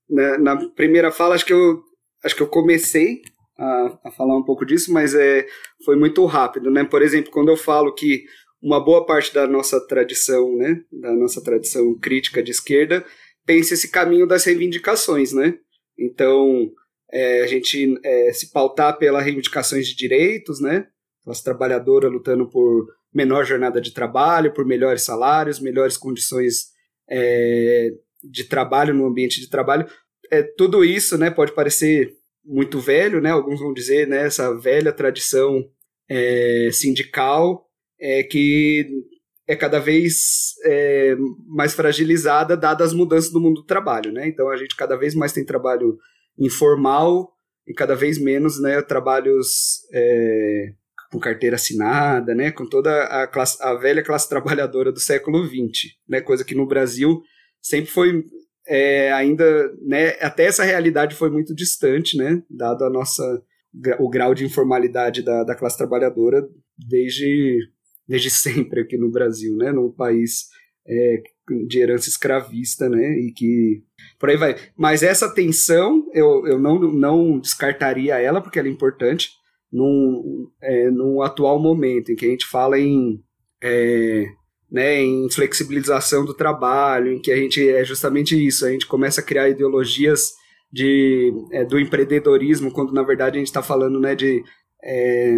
[0.09, 1.83] na, na, primeira fala, acho que eu,
[2.23, 3.21] acho que eu comecei
[3.57, 5.45] a, a falar um pouco disso, mas é,
[5.85, 6.83] foi muito rápido, né?
[6.83, 8.25] Por exemplo, quando eu falo que
[8.61, 13.05] uma boa parte da nossa tradição, né, da nossa tradição crítica de esquerda,
[13.45, 15.55] pensa esse caminho das reivindicações, né?
[15.99, 16.71] Então,
[17.11, 20.87] é, a gente é, se pautar pelas reivindicações de direitos, né?
[21.23, 26.71] Classe trabalhadora lutando por menor jornada de trabalho, por melhores salários, melhores condições
[27.09, 27.91] é,
[28.23, 29.87] de trabalho no ambiente de trabalho.
[30.33, 33.29] É, tudo isso né, pode parecer muito velho, né?
[33.29, 35.63] Alguns vão dizer né, essa velha tradição
[36.09, 37.67] é, sindical
[37.99, 38.89] é, que
[39.47, 41.15] é cada vez é,
[41.45, 44.27] mais fragilizada dadas as mudanças do mundo do trabalho, né?
[44.27, 45.99] Então a gente cada vez mais tem trabalho
[46.39, 47.31] informal
[47.67, 50.73] e cada vez menos né, trabalhos é,
[51.11, 55.93] com carteira assinada, né, com toda a, classe, a velha classe trabalhadora do século XX,
[56.09, 57.21] né, coisa que no Brasil
[57.61, 58.25] sempre foi
[58.67, 63.23] é, ainda, né, até essa realidade foi muito distante, né, dado a nossa
[63.99, 66.47] o grau de informalidade da, da classe trabalhadora
[66.77, 67.57] desde,
[68.07, 70.47] desde sempre aqui no Brasil, né, num país
[70.87, 71.21] é,
[71.67, 73.83] de herança escravista, né, e que
[74.19, 74.55] por aí vai.
[74.77, 79.29] Mas essa tensão eu, eu não, não descartaria ela porque ela é importante
[79.71, 83.19] num, é, num atual momento em que a gente fala em
[83.61, 84.25] é,
[84.73, 89.21] né, em flexibilização do trabalho, em que a gente é justamente isso, a gente começa
[89.21, 90.31] a criar ideologias
[90.71, 94.43] de, é, do empreendedorismo, quando na verdade a gente está falando né, de,
[94.83, 95.37] é,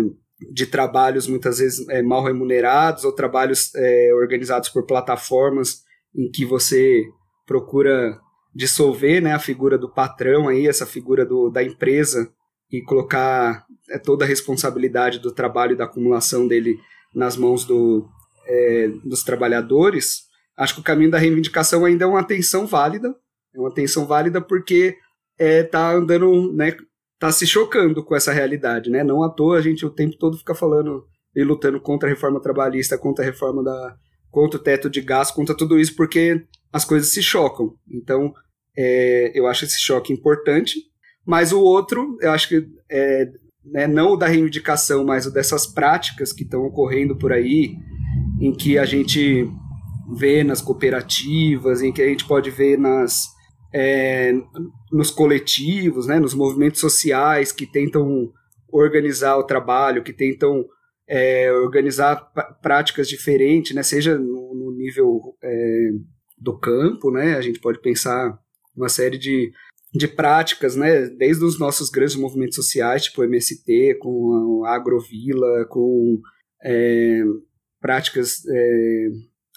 [0.54, 5.82] de trabalhos muitas vezes é, mal remunerados ou trabalhos é, organizados por plataformas
[6.15, 7.04] em que você
[7.45, 8.17] procura
[8.56, 12.32] dissolver né, a figura do patrão aí, essa figura do, da empresa
[12.71, 16.80] e colocar é, toda a responsabilidade do trabalho e da acumulação dele
[17.13, 18.10] nas mãos do,
[18.46, 20.24] é, dos trabalhadores,
[20.58, 23.16] acho que o caminho da reivindicação ainda é uma atenção válida,
[23.54, 24.96] é uma atenção válida porque
[25.38, 26.76] é, tá andando, né,
[27.20, 29.04] tá se chocando com essa realidade, né?
[29.04, 31.06] Não à toa a gente o tempo todo fica falando
[31.36, 33.96] e lutando contra a reforma trabalhista, contra a reforma da
[34.32, 37.74] contra o teto de gás, contra tudo isso, porque as coisas se chocam.
[37.90, 38.34] Então,
[38.78, 40.78] é, eu acho esse choque importante,
[41.26, 43.30] mas o outro, eu acho que é,
[43.64, 47.78] né, não o da reivindicação, mas o dessas práticas que estão ocorrendo por aí,
[48.39, 49.50] em que a gente
[50.17, 53.28] vê nas cooperativas, em que a gente pode ver nas,
[53.74, 54.34] é,
[54.91, 58.32] nos coletivos, né, nos movimentos sociais que tentam
[58.71, 60.65] organizar o trabalho, que tentam
[61.08, 65.89] é, organizar práticas diferentes, né, seja no, no nível é,
[66.38, 68.38] do campo, né, a gente pode pensar
[68.76, 69.52] uma série de,
[69.93, 75.65] de práticas, né, desde os nossos grandes movimentos sociais, tipo o MST, com a Agrovila,
[75.69, 76.19] com
[76.63, 77.24] é,
[77.80, 79.08] práticas é,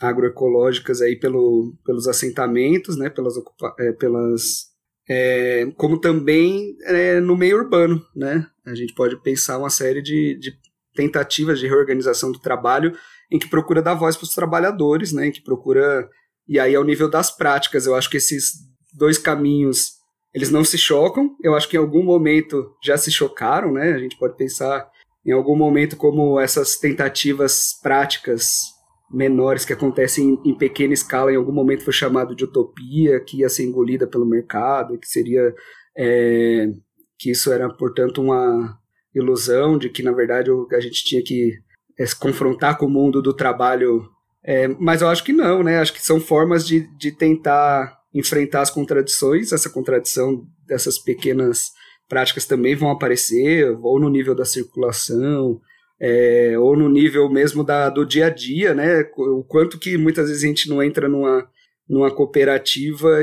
[0.00, 3.35] agroecológicas aí pelo, pelos assentamentos, né, pelas,
[3.78, 4.68] é, pelas
[5.09, 10.38] é, como também é, no meio urbano, né, a gente pode pensar uma série de,
[10.38, 10.52] de
[10.94, 12.96] tentativas de reorganização do trabalho
[13.31, 16.09] em que procura dar voz para os trabalhadores, né, em que procura
[16.46, 18.52] e aí ao nível das práticas, eu acho que esses
[18.94, 19.98] dois caminhos
[20.35, 23.98] eles não se chocam, eu acho que em algum momento já se chocaram, né, a
[23.98, 24.88] gente pode pensar
[25.28, 28.72] em algum momento como essas tentativas práticas
[29.10, 33.40] menores que acontecem em, em, pequena escala, em algum momento foi chamado de utopia, que
[33.40, 35.54] ia ser engolida pelo mercado, que seria
[35.94, 36.70] é,
[37.18, 38.78] que isso era, portanto, uma
[39.14, 41.58] ilusão de que, na verdade, a gente tinha que
[41.98, 44.08] é, se confrontar com o mundo do trabalho.
[44.42, 45.78] É, mas eu acho que não, né?
[45.78, 51.70] Acho que são formas de, de tentar enfrentar as contradições, essa contradição dessas pequenas
[52.08, 55.60] práticas também vão aparecer, ou no nível da circulação,
[56.00, 59.02] é, ou no nível mesmo da, do dia a dia, né?
[59.16, 61.48] O quanto que muitas vezes a gente não entra numa,
[61.88, 63.18] numa cooperativa,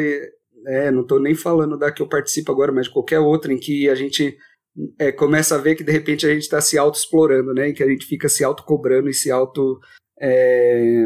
[0.67, 3.57] é, não estou nem falando da que eu participo agora, mas de qualquer outra, em
[3.57, 4.37] que a gente
[4.99, 7.69] é, começa a ver que de repente a gente está se auto-explorando, né?
[7.69, 9.79] Em que a gente fica se auto-cobrando e se auto.
[10.19, 11.05] É,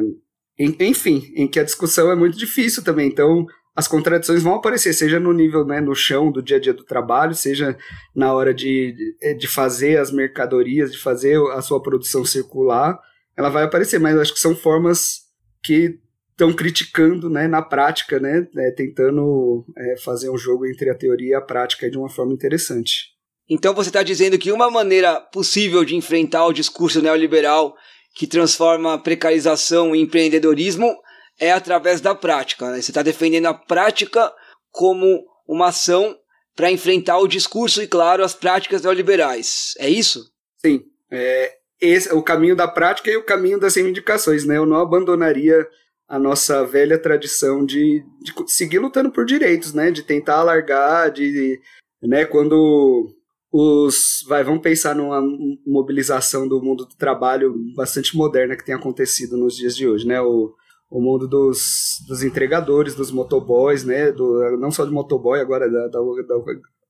[0.57, 3.07] enfim, em que a discussão é muito difícil também.
[3.07, 3.45] Então,
[3.79, 6.83] as contradições vão aparecer, seja no nível, né, no chão do dia a dia do
[6.83, 7.77] trabalho, seja
[8.13, 8.93] na hora de,
[9.37, 12.99] de fazer as mercadorias, de fazer a sua produção circular,
[13.37, 15.21] ela vai aparecer, mas acho que são formas
[15.63, 15.97] que
[16.31, 21.31] estão criticando, né, na prática, né, é, tentando é, fazer um jogo entre a teoria
[21.31, 23.13] e a prática de uma forma interessante.
[23.49, 27.73] Então você está dizendo que uma maneira possível de enfrentar o discurso neoliberal
[28.13, 30.93] que transforma precarização em empreendedorismo
[31.39, 32.71] é através da prática.
[32.71, 32.81] Né?
[32.81, 34.31] Você está defendendo a prática
[34.71, 36.17] como uma ação
[36.55, 39.73] para enfrentar o discurso e, claro, as práticas neoliberais.
[39.79, 40.29] É isso?
[40.57, 40.81] Sim.
[41.09, 44.45] É, esse, o caminho da prática e o caminho das reivindicações.
[44.45, 44.57] Né?
[44.57, 45.65] Eu não abandonaria
[46.07, 49.91] a nossa velha tradição de, de seguir lutando por direitos, né?
[49.91, 51.59] de tentar alargar, de,
[52.01, 53.15] né, quando
[53.51, 55.21] os vai vamos pensar numa
[55.65, 60.21] mobilização do mundo do trabalho bastante moderna que tem acontecido nos dias de hoje, né?
[60.21, 60.53] O,
[60.89, 64.11] o mundo dos, dos entregadores, dos motoboys, né?
[64.11, 66.35] Do, não só de motoboy, agora da, da, da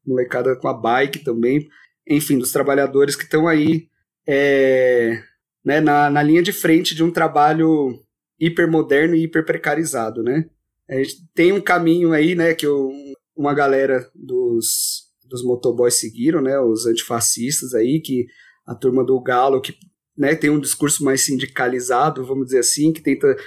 [0.06, 1.68] molecada com a bike também.
[2.08, 3.88] Enfim, dos trabalhadores que estão aí
[4.28, 5.22] é,
[5.66, 8.00] né, na, na linha de frente de um trabalho
[8.40, 10.46] hipermoderno e hiper precarizado, né?
[10.90, 12.90] A gente tem um caminho aí, né, que eu,
[13.36, 18.26] uma galera dos, dos motoboys seguiram, né, os antifascistas aí, que
[18.66, 19.76] a turma do Galo, que
[20.20, 23.38] né, tem um discurso mais sindicalizado, vamos dizer assim, que tenta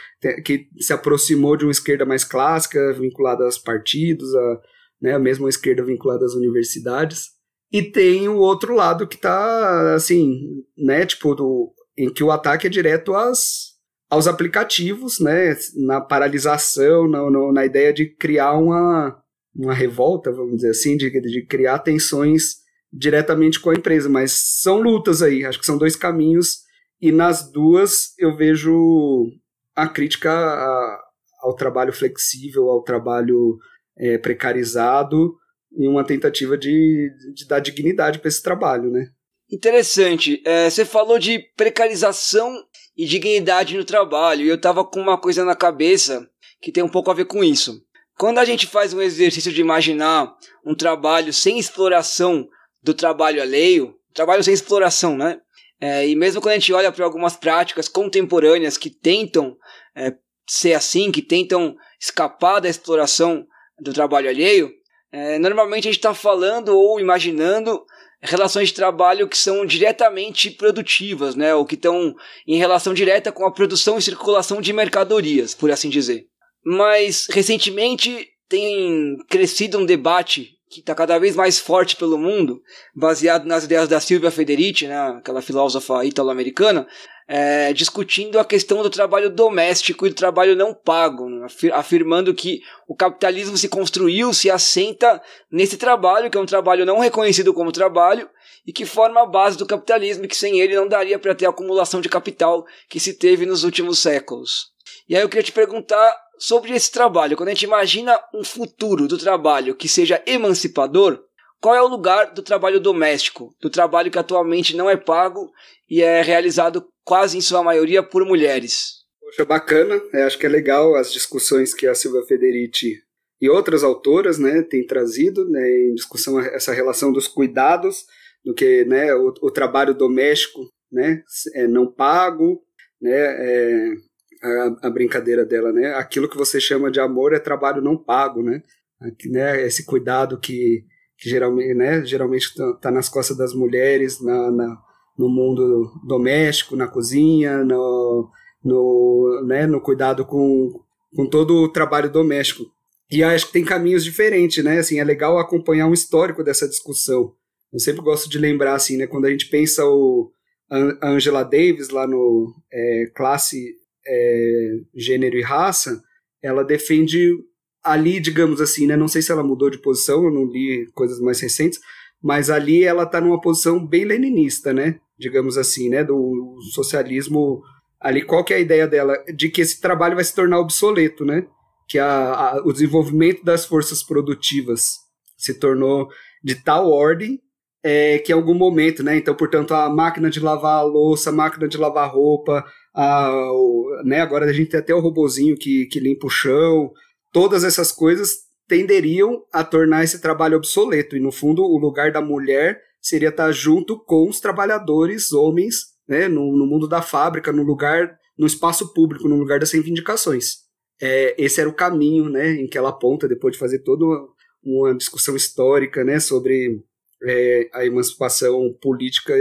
[0.43, 4.61] que se aproximou de uma esquerda mais clássica, vinculada aos partidos, a,
[5.03, 7.33] né, a mesma esquerda vinculada às universidades.
[7.71, 12.67] e tem o outro lado que tá, assim, né, tipo, do, em que o ataque
[12.67, 13.73] é direto às,
[14.11, 19.19] aos aplicativos, né, na paralisação, na, no, na ideia de criar uma,
[19.55, 22.62] uma revolta, vamos dizer assim, de, de criar tensões
[22.92, 26.59] diretamente com a empresa, mas são lutas aí, acho que são dois caminhos,
[27.00, 29.26] e nas duas eu vejo
[29.74, 31.00] a crítica a,
[31.40, 33.59] ao trabalho flexível, ao trabalho
[33.96, 35.35] é, precarizado,
[35.74, 39.09] em uma tentativa de, de dar dignidade para esse trabalho, né?
[39.50, 40.42] Interessante.
[40.44, 42.62] É, você falou de precarização
[42.96, 46.28] e dignidade no trabalho, e eu estava com uma coisa na cabeça
[46.61, 47.83] que tem um pouco a ver com isso.
[48.18, 52.48] Quando a gente faz um exercício de imaginar um trabalho sem exploração
[52.83, 55.40] do trabalho alheio, trabalho sem exploração, né?
[55.81, 59.57] É, e mesmo quando a gente olha para algumas práticas contemporâneas que tentam
[59.97, 60.12] é,
[60.49, 63.45] ser assim, que tentam escapar da exploração
[63.81, 64.71] do trabalho alheio,
[65.11, 67.85] é, normalmente a gente está falando ou imaginando
[68.23, 71.55] relações de trabalho que são diretamente produtivas, né?
[71.55, 72.14] ou que estão
[72.47, 76.27] em relação direta com a produção e circulação de mercadorias, por assim dizer.
[76.64, 82.63] Mas recentemente tem crescido um debate que está cada vez mais forte pelo mundo,
[82.95, 86.87] baseado nas ideias da Silvia Federici, né, aquela filósofa italo-americana,
[87.29, 92.63] é, discutindo a questão do trabalho doméstico e do trabalho não pago, né, afirmando que
[92.89, 97.71] o capitalismo se construiu, se assenta nesse trabalho, que é um trabalho não reconhecido como
[97.71, 98.29] trabalho,
[98.67, 101.51] e que forma a base do capitalismo, que sem ele não daria para ter a
[101.51, 104.73] acumulação de capital que se teve nos últimos séculos.
[105.09, 107.37] E aí eu queria te perguntar sobre esse trabalho.
[107.37, 111.23] Quando a gente imagina um futuro do trabalho que seja emancipador,
[111.61, 115.51] qual é o lugar do trabalho doméstico, do trabalho que atualmente não é pago
[115.88, 119.03] e é realizado quase em sua maioria por mulheres?
[119.21, 120.03] Poxa, bacana.
[120.12, 122.97] É, acho que é legal as discussões que a Silvia Federici
[123.40, 128.05] e outras autoras né, têm trazido né, em discussão essa relação dos cuidados,
[128.45, 131.23] do que né, o, o trabalho doméstico né,
[131.55, 132.62] é não pago,
[133.01, 133.95] né, é,
[134.42, 135.94] a, a, brincadeira dela, né?
[135.94, 138.62] Aquilo que você chama de amor é trabalho não pago, né?
[139.00, 140.85] Aqui, né esse cuidado que,
[141.18, 144.78] que geralmente, né, geralmente está tá nas costas das mulheres, na, na,
[145.16, 148.31] no mundo doméstico, na cozinha, no,
[148.64, 150.81] no, né, no cuidado com,
[151.14, 152.64] com todo o trabalho doméstico.
[153.11, 154.78] E acho que tem caminhos diferentes, né?
[154.78, 157.35] Assim, é legal acompanhar um histórico dessa discussão.
[157.72, 159.07] Eu sempre gosto de lembrar, assim, né?
[159.07, 160.33] Quando a gente pensa o,
[160.70, 166.03] a Angela Davis lá no é, Classe é, gênero e raça,
[166.43, 167.37] ela defende
[167.83, 168.97] ali, digamos assim, né?
[168.97, 171.81] Não sei se ela mudou de posição, eu não li coisas mais recentes,
[172.23, 175.01] mas ali ela está numa posição bem leninista, né?
[175.19, 176.05] Digamos assim, né?
[176.05, 177.62] Do socialismo.
[178.01, 179.17] Ali, qual que é a ideia dela?
[179.35, 181.47] De que esse trabalho vai se tornar obsoleto, né?
[181.88, 184.95] Que a, a, o desenvolvimento das forças produtivas
[185.37, 186.09] se tornou
[186.43, 187.41] de tal ordem
[187.83, 189.16] é, que em algum momento, né?
[189.16, 192.64] Então, portanto, a máquina de lavar a louça, a máquina de lavar roupa,
[192.95, 196.92] a, o, né, agora a gente tem até o robozinho que, que limpa o chão,
[197.33, 198.37] todas essas coisas
[198.68, 203.51] tenderiam a tornar esse trabalho obsoleto, e no fundo o lugar da mulher seria estar
[203.51, 208.92] junto com os trabalhadores, homens, né, no, no mundo da fábrica, no lugar, no espaço
[208.95, 210.59] público, no lugar das reivindicações.
[211.01, 214.29] É, esse era o caminho né, em que ela aponta, depois de fazer toda uma,
[214.62, 216.81] uma discussão histórica né, sobre
[217.25, 219.35] é, a emancipação política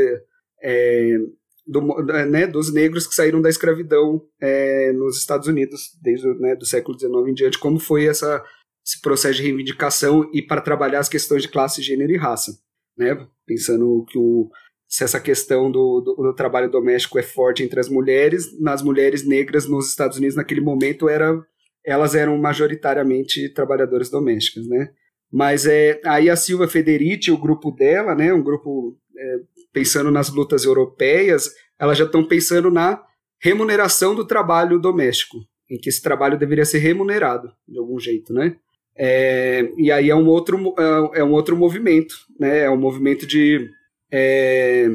[0.62, 1.18] é,
[1.66, 6.66] do, né, dos negros que saíram da escravidão é, nos Estados Unidos desde né, do
[6.66, 8.44] século XIX em diante, como foi essa,
[8.86, 12.58] esse processo de reivindicação e para trabalhar as questões de classe, gênero e raça,
[12.98, 13.28] né?
[13.46, 14.50] Pensando que o,
[14.88, 19.26] se essa questão do, do, do, trabalho doméstico é forte entre as mulheres, nas mulheres
[19.26, 21.42] negras nos Estados Unidos naquele momento era,
[21.86, 24.92] elas eram majoritariamente trabalhadoras domésticas, né?
[25.32, 29.38] Mas é, aí a Silva Federici, o grupo dela, né, um grupo é,
[29.72, 33.02] pensando nas lutas europeias, elas já estão pensando na
[33.40, 35.38] remuneração do trabalho doméstico,
[35.70, 38.56] em que esse trabalho deveria ser remunerado de algum jeito, né?
[38.96, 42.64] É, e aí é um outro é, é um outro movimento, né?
[42.64, 43.70] É um movimento de
[44.12, 44.90] é,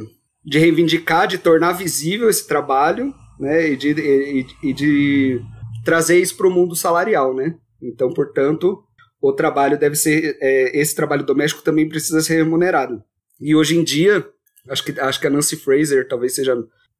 [0.44, 3.70] de reivindicar, de tornar visível esse trabalho, né?
[3.70, 5.40] E de, e, e de
[5.84, 7.56] trazer isso para o mundo salarial, né?
[7.82, 8.85] Então, portanto,
[9.20, 13.02] o trabalho deve ser é, esse trabalho doméstico também precisa ser remunerado.
[13.40, 14.26] E hoje em dia,
[14.68, 16.56] acho que, acho que a Nancy Fraser talvez seja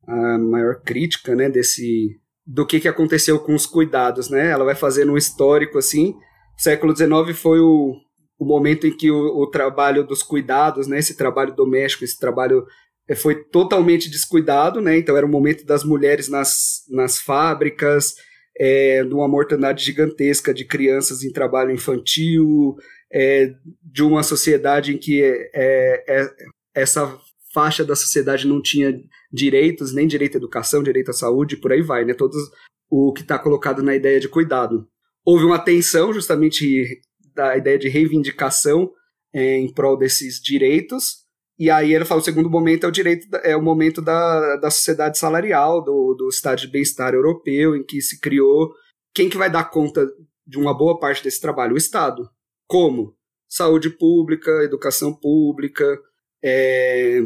[0.06, 4.50] a maior crítica, né, desse do que, que aconteceu com os cuidados, né?
[4.50, 6.14] Ela vai fazendo um histórico assim.
[6.56, 7.96] O século XIX foi o,
[8.38, 12.64] o momento em que o, o trabalho dos cuidados, né, esse trabalho doméstico, esse trabalho
[13.08, 14.96] é, foi totalmente descuidado, né?
[14.96, 18.14] Então era o momento das mulheres nas, nas fábricas,
[18.58, 22.76] é, de uma mortandade gigantesca de crianças em trabalho infantil,
[23.12, 26.30] é, de uma sociedade em que é, é,
[26.74, 27.18] essa
[27.52, 28.98] faixa da sociedade não tinha
[29.32, 32.14] direitos, nem direito à educação, direito à saúde, por aí vai, né?
[32.14, 32.36] Todos
[32.90, 34.86] o que está colocado na ideia de cuidado.
[35.24, 37.00] Houve uma tensão justamente
[37.34, 38.90] da ideia de reivindicação
[39.34, 41.25] é, em prol desses direitos,
[41.58, 44.70] e aí ele fala, o segundo momento é o direito, é o momento da, da
[44.70, 48.72] sociedade salarial, do, do estado de bem-estar europeu, em que se criou
[49.16, 50.06] quem que vai dar conta
[50.46, 51.72] de uma boa parte desse trabalho?
[51.72, 52.28] O Estado.
[52.68, 53.16] Como?
[53.48, 55.98] Saúde pública, educação pública,
[56.44, 57.22] é,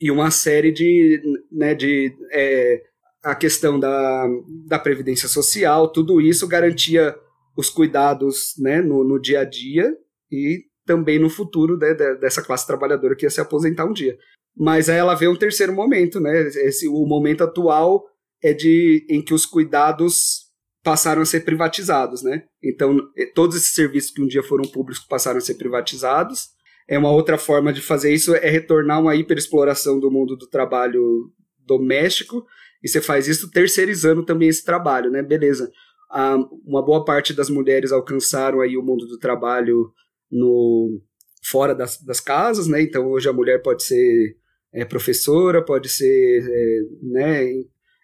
[0.00, 1.20] e uma série de,
[1.52, 2.82] né, de é,
[3.22, 4.26] a questão da,
[4.66, 7.14] da previdência social, tudo isso garantia
[7.54, 9.94] os cuidados né, no, no dia a dia
[10.32, 14.16] e também no futuro né, dessa classe trabalhadora que ia se aposentar um dia.
[14.56, 16.42] Mas aí ela vê um terceiro momento, né?
[16.42, 18.04] Esse, o momento atual
[18.42, 20.44] é de em que os cuidados
[20.82, 22.44] passaram a ser privatizados, né?
[22.62, 22.96] Então,
[23.34, 26.50] todos esses serviços que um dia foram públicos passaram a ser privatizados.
[26.86, 31.32] É uma outra forma de fazer isso é retornar uma hiperexploração do mundo do trabalho
[31.66, 32.46] doméstico,
[32.82, 35.22] e você faz isso terceirizando também esse trabalho, né?
[35.22, 35.72] Beleza.
[36.10, 39.90] Ah, uma boa parte das mulheres alcançaram aí o mundo do trabalho
[40.30, 41.00] no
[41.42, 42.82] fora das, das casas, né?
[42.82, 44.36] Então hoje a mulher pode ser
[44.72, 47.44] é, professora, pode ser é, né,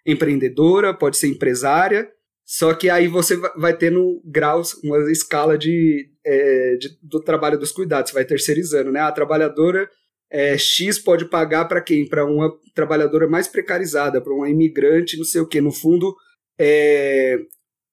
[0.05, 2.09] empreendedora, pode ser empresária.
[2.45, 7.71] Só que aí você vai tendo graus, uma escala de, é, de do trabalho dos
[7.71, 8.99] cuidados, você vai terceirizando, né?
[8.99, 9.89] A trabalhadora
[10.29, 12.07] é, X pode pagar para quem?
[12.07, 15.59] Para uma trabalhadora mais precarizada, para uma imigrante, não sei o que.
[15.59, 16.15] No fundo,
[16.57, 17.37] é,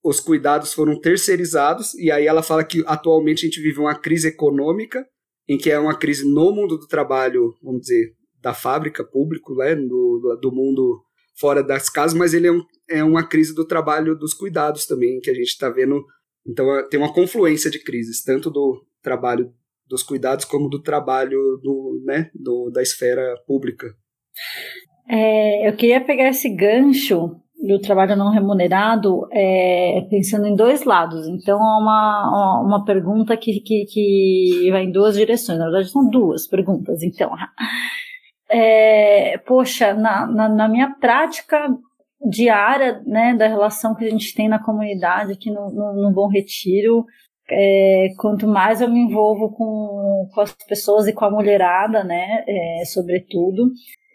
[0.03, 4.29] os cuidados foram terceirizados, e aí ela fala que atualmente a gente vive uma crise
[4.29, 5.07] econômica,
[5.49, 9.75] em que é uma crise no mundo do trabalho, vamos dizer, da fábrica, público, né,
[9.75, 11.03] do, do mundo
[11.39, 15.21] fora das casas, mas ele é, um, é uma crise do trabalho dos cuidados também,
[15.21, 16.05] que a gente está vendo.
[16.47, 19.53] Então tem uma confluência de crises, tanto do trabalho
[19.87, 23.95] dos cuidados como do trabalho do, né, do, da esfera pública.
[25.09, 31.27] É, eu queria pegar esse gancho do trabalho não remunerado é, pensando em dois lados.
[31.27, 35.59] Então, é uma, uma pergunta que, que, que vai em duas direções.
[35.59, 37.03] Na verdade, são duas perguntas.
[37.03, 37.31] Então,
[38.49, 41.69] é, poxa, na, na, na, minha prática
[42.31, 46.29] diária né, da relação que a gente tem na comunidade aqui no, no, no Bom
[46.29, 47.05] Retiro,
[47.51, 52.45] é, quanto mais eu me envolvo com, com as pessoas e com a mulherada, né,
[52.47, 53.71] é, sobretudo,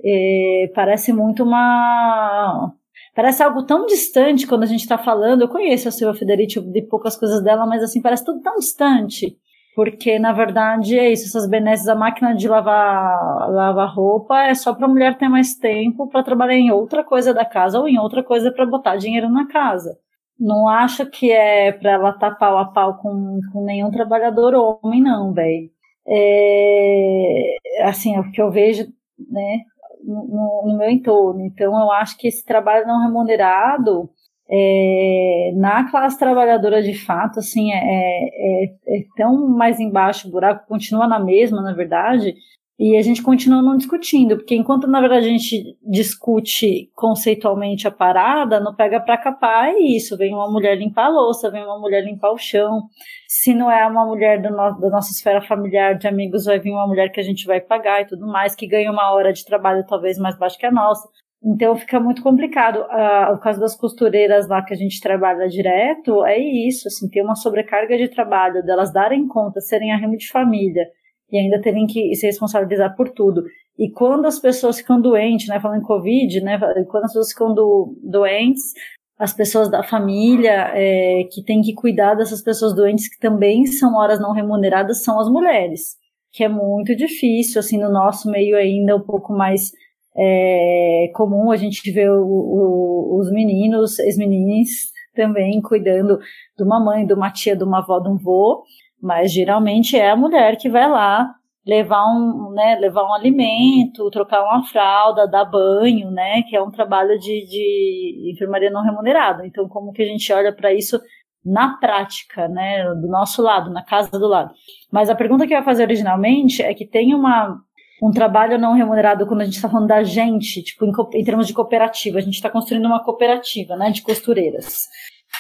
[0.06, 2.74] é, parece muito uma
[3.16, 5.42] Parece algo tão distante quando a gente está falando.
[5.42, 9.38] Eu conheço a Silvia Federici de poucas coisas dela, mas assim, parece tudo tão distante.
[9.76, 11.26] Porque, na verdade, é isso.
[11.28, 15.56] Essas benesses, a máquina de lavar, lavar roupa é só para a mulher ter mais
[15.56, 19.30] tempo para trabalhar em outra coisa da casa ou em outra coisa para botar dinheiro
[19.30, 19.98] na casa.
[20.40, 24.54] Não acho que é para ela estar tá pau a pau com, com nenhum trabalhador
[24.56, 25.70] homem, não, velho.
[26.08, 28.86] É, assim, é o que eu vejo,
[29.30, 29.62] né?
[30.04, 31.42] No, no, meu entorno.
[31.42, 34.10] Então, eu acho que esse trabalho não remunerado
[34.50, 40.68] é, na classe trabalhadora de fato, assim, é, é, é, tão mais embaixo, o buraco
[40.68, 42.36] continua na mesma, na verdade,
[42.78, 47.92] e a gente continua não discutindo, porque enquanto na verdade a gente discute conceitualmente a
[47.92, 51.80] parada, não pega para capar é isso, vem uma mulher limpar a louça, vem uma
[51.80, 52.82] mulher limpar o chão.
[53.28, 56.72] Se não é uma mulher do no, da nossa esfera familiar de amigos, vai vir
[56.72, 59.46] uma mulher que a gente vai pagar e tudo mais, que ganha uma hora de
[59.46, 61.08] trabalho talvez mais baixa que a nossa.
[61.46, 62.86] Então fica muito complicado.
[63.34, 67.36] O caso das costureiras lá que a gente trabalha direto é isso, assim, tem uma
[67.36, 70.86] sobrecarga de trabalho, delas darem conta, serem arrimo de família
[71.32, 73.44] e ainda terem que se responsabilizar por tudo.
[73.78, 76.60] E quando as pessoas ficam doentes, né, falando em Covid, né,
[76.90, 78.74] quando as pessoas ficam do, doentes,
[79.18, 83.96] as pessoas da família é, que tem que cuidar dessas pessoas doentes, que também são
[83.96, 85.96] horas não remuneradas, são as mulheres,
[86.32, 89.72] que é muito difícil, assim, no nosso meio ainda um pouco mais
[90.16, 94.70] é, comum a gente vê o, o, os meninos, as meninas
[95.16, 96.18] também cuidando
[96.58, 98.64] de uma mãe, de uma tia, de uma avó, de um vô,
[99.04, 101.36] mas geralmente é a mulher que vai lá
[101.68, 106.72] levar um, né, levar um alimento, trocar uma fralda, dar banho, né, que é um
[106.72, 109.46] trabalho de, de enfermaria não remunerado.
[109.46, 111.02] Então, como que a gente olha para isso
[111.46, 114.54] na prática, né, do nosso lado, na casa do lado.
[114.90, 117.60] Mas a pergunta que eu ia fazer originalmente é que tem uma
[118.02, 121.48] um trabalho não remunerado quando a gente está falando da gente, tipo, em, em termos
[121.48, 124.88] de cooperativa, a gente está construindo uma cooperativa, né, de costureiras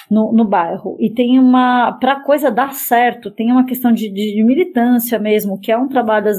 [0.10, 0.96] no, no bairro.
[1.00, 5.18] E tem uma, para a coisa dar certo, tem uma questão de, de, de, militância
[5.18, 6.30] mesmo, que é um trabalho,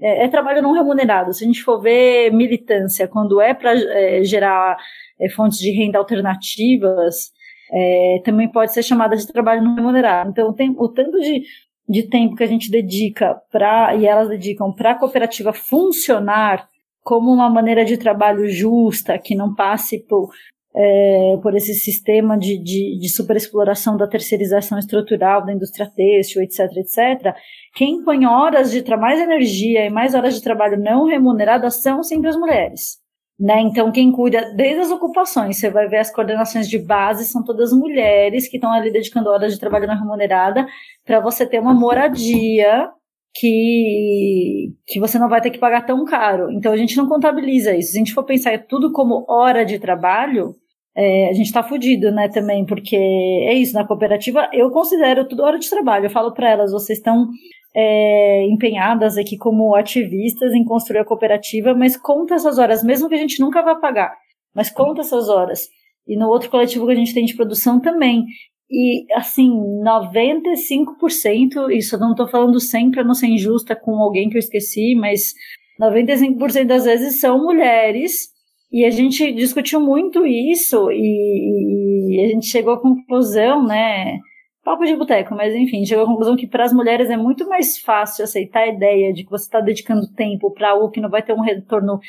[0.00, 1.32] é, é, trabalho não remunerado.
[1.32, 4.76] Se a gente for ver militância, quando é para é, gerar
[5.20, 7.32] é, fontes de renda alternativas,
[7.72, 10.30] é, também pode ser chamada de trabalho não remunerado.
[10.30, 11.42] Então, tem o tanto de
[11.88, 16.66] de tempo que a gente dedica para e elas dedicam para a cooperativa funcionar
[17.02, 20.30] como uma maneira de trabalho justa, que não passe por,
[20.76, 26.60] é, por esse sistema de, de, de superexploração da terceirização estrutural da indústria têxtil, etc,
[26.76, 27.34] etc,
[27.74, 32.28] quem põe horas de mais energia e mais horas de trabalho não remuneradas são sempre
[32.28, 33.04] as mulheres.
[33.38, 33.60] Né?
[33.60, 37.72] Então, quem cuida desde as ocupações, você vai ver as coordenações de base, são todas
[37.72, 40.66] mulheres que estão ali dedicando horas de trabalho não remunerada
[41.04, 42.88] para você ter uma moradia
[43.34, 46.48] que, que você não vai ter que pagar tão caro.
[46.52, 47.90] Então, a gente não contabiliza isso.
[47.90, 50.54] Se a gente for pensar tudo como hora de trabalho,
[50.96, 55.42] é, a gente está fudido, né, também, porque é isso, na cooperativa eu considero tudo
[55.42, 56.06] hora de trabalho.
[56.06, 57.28] Eu falo para elas, vocês estão
[57.74, 63.14] é, empenhadas aqui como ativistas em construir a cooperativa, mas conta essas horas, mesmo que
[63.14, 64.14] a gente nunca vá pagar,
[64.54, 65.68] mas conta essas horas.
[66.06, 68.24] E no outro coletivo que a gente tem de produção também.
[68.70, 69.50] E, assim,
[69.82, 74.40] 95%, isso eu não estou falando sempre para não ser injusta com alguém que eu
[74.40, 75.32] esqueci, mas
[75.80, 78.33] 95% das vezes são mulheres.
[78.74, 84.18] E a gente discutiu muito isso e, e a gente chegou à conclusão, né?
[84.64, 87.78] papo de boteco, mas enfim, chegou à conclusão que para as mulheres é muito mais
[87.78, 91.22] fácil aceitar a ideia de que você está dedicando tempo para algo que não vai
[91.22, 92.00] ter um retorno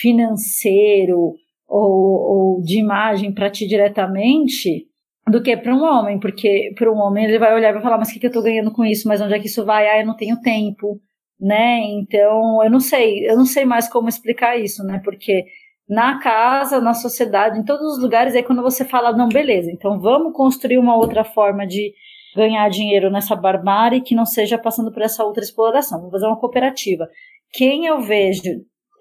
[0.00, 1.34] financeiro
[1.68, 4.88] ou, ou de imagem para ti diretamente
[5.30, 7.98] do que para um homem, porque para um homem ele vai olhar e vai falar,
[7.98, 9.06] mas o que, que eu estou ganhando com isso?
[9.06, 9.86] Mas onde é que isso vai?
[9.88, 11.00] Ah, eu não tenho tempo,
[11.38, 11.80] né?
[12.00, 15.00] Então, eu não sei, eu não sei mais como explicar isso, né?
[15.04, 15.44] Porque
[15.88, 19.98] na casa, na sociedade, em todos os lugares, aí quando você fala, não, beleza, então
[19.98, 21.94] vamos construir uma outra forma de
[22.36, 25.98] ganhar dinheiro nessa barbárie que não seja passando por essa outra exploração.
[25.98, 27.08] Vamos fazer uma cooperativa.
[27.52, 28.42] Quem eu vejo,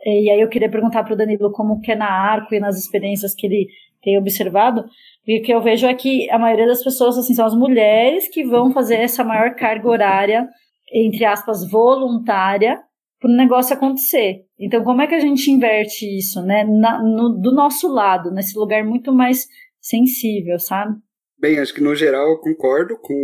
[0.05, 2.77] e aí eu queria perguntar para o Danilo como que é na Arco e nas
[2.77, 3.67] experiências que ele
[4.01, 4.85] tem observado,
[5.25, 8.29] e o que eu vejo é que a maioria das pessoas, assim, são as mulheres
[8.29, 10.47] que vão fazer essa maior carga horária,
[10.93, 12.79] entre aspas, voluntária,
[13.19, 14.45] para o negócio acontecer.
[14.59, 16.63] Então, como é que a gente inverte isso, né?
[16.63, 19.47] Na, no, do nosso lado, nesse lugar muito mais
[19.79, 20.95] sensível, sabe?
[21.39, 23.15] Bem, acho que no geral eu concordo com,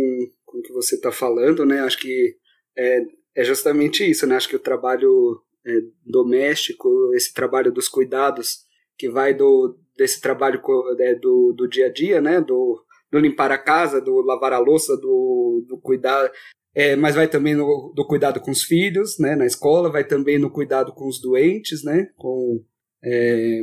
[0.44, 1.80] com o que você está falando, né?
[1.80, 2.36] Acho que
[2.76, 3.00] é,
[3.36, 4.36] é justamente isso, né?
[4.36, 5.72] Acho que o trabalho é,
[6.04, 8.64] doméstico, esse trabalho dos cuidados,
[8.96, 10.60] que vai do desse trabalho
[10.98, 12.40] é, do, do dia a dia, né?
[12.40, 16.30] Do, do limpar a casa, do lavar a louça, do, do cuidar
[16.74, 20.38] é, mas vai também no, do cuidado com os filhos, né, na escola, vai também
[20.38, 22.60] no cuidado com os doentes, né, com,
[23.02, 23.62] é,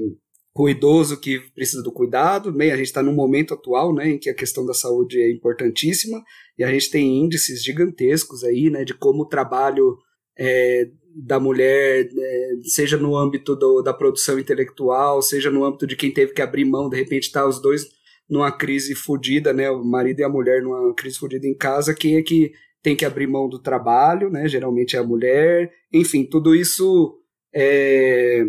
[0.53, 2.53] com o idoso que precisa do cuidado.
[2.53, 5.29] Bem, a gente está num momento atual, né, em que a questão da saúde é
[5.29, 6.23] importantíssima
[6.57, 9.97] e a gente tem índices gigantescos aí, né, de como o trabalho
[10.39, 15.97] é, da mulher, é, seja no âmbito do, da produção intelectual, seja no âmbito de
[15.97, 17.85] quem teve que abrir mão, de repente tá os dois
[18.29, 22.15] numa crise fodida, né, o marido e a mulher numa crise fodida em casa, quem
[22.15, 24.47] é que tem que abrir mão do trabalho, né?
[24.47, 25.71] Geralmente é a mulher.
[25.93, 27.17] Enfim, tudo isso
[27.53, 28.45] é,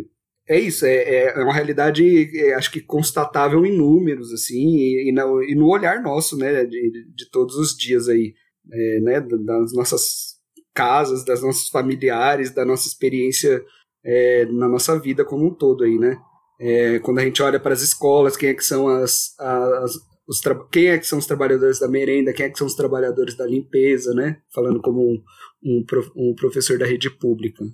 [0.49, 5.13] é isso, é, é uma realidade, é, acho que constatável em números, assim, e, e,
[5.13, 8.35] no, e no olhar nosso, né, de, de todos os dias aí,
[8.73, 10.33] é, né, das nossas
[10.75, 13.63] casas, das nossos familiares, da nossa experiência
[14.05, 16.17] é, na nossa vida como um todo aí, né.
[16.61, 19.97] É, quando a gente olha para as escolas, quem é que são as, as,
[20.33, 23.37] os quem é que são os trabalhadores da merenda, quem é que são os trabalhadores
[23.37, 24.39] da limpeza, né?
[24.53, 25.23] Falando como um,
[25.63, 25.85] um,
[26.17, 27.65] um professor da rede pública.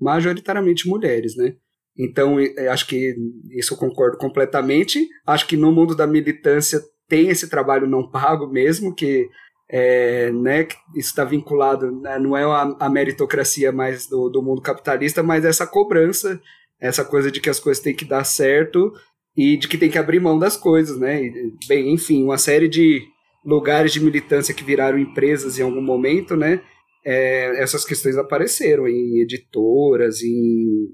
[0.00, 1.56] Majoritariamente mulheres, né?
[1.96, 2.36] Então,
[2.70, 3.16] acho que
[3.50, 5.08] isso eu concordo completamente.
[5.26, 9.28] Acho que no mundo da militância tem esse trabalho não pago mesmo, que
[9.70, 14.62] é, né, isso está vinculado, né, não é a, a, meritocracia mais do, do mundo
[14.62, 16.40] capitalista, mas essa cobrança,
[16.80, 18.92] essa coisa de que as coisas têm que dar certo
[19.38, 21.30] e de que tem que abrir mão das coisas, né?
[21.68, 23.06] Bem, enfim, uma série de
[23.44, 26.60] lugares de militância que viraram empresas em algum momento, né?
[27.06, 30.88] É, essas questões apareceram em editoras, em,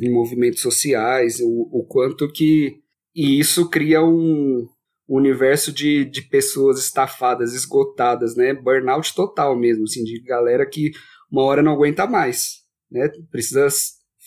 [0.00, 2.76] em movimentos sociais, o, o, quanto que
[3.12, 4.68] e isso cria um,
[5.08, 8.54] universo de, de pessoas estafadas, esgotadas, né?
[8.54, 10.92] Burnout total mesmo, assim, de galera que
[11.28, 13.10] uma hora não aguenta mais, né?
[13.32, 13.66] Precisa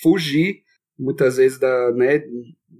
[0.01, 0.57] fugir
[0.99, 2.21] muitas vezes da, né,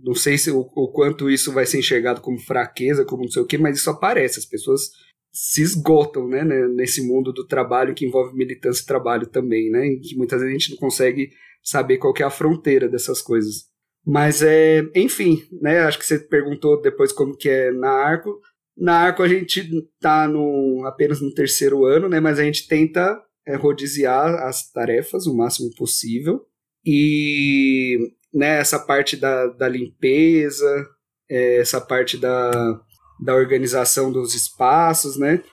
[0.03, 3.41] não sei se o, o, quanto isso vai ser enxergado como fraqueza, como não sei
[3.41, 4.89] o que, mas isso aparece, as pessoas
[5.33, 6.43] se esgotam, né,
[6.75, 10.55] nesse mundo do trabalho que envolve militância e trabalho também, né, em que muitas vezes
[10.55, 11.29] a gente não consegue
[11.63, 13.69] saber qual é a fronteira dessas coisas.
[14.05, 18.39] Mas é, enfim, né, acho que você perguntou depois como que é na Arco.
[18.75, 19.63] Na Arco a gente
[19.99, 25.27] tá no, apenas no terceiro ano, né, mas a gente tenta é, rodiziar as tarefas
[25.27, 26.45] o máximo possível.
[26.83, 27.99] E
[28.33, 30.87] né, essa parte da, da limpeza,
[31.29, 32.79] é, essa parte da,
[33.19, 35.43] da organização dos espaços, né?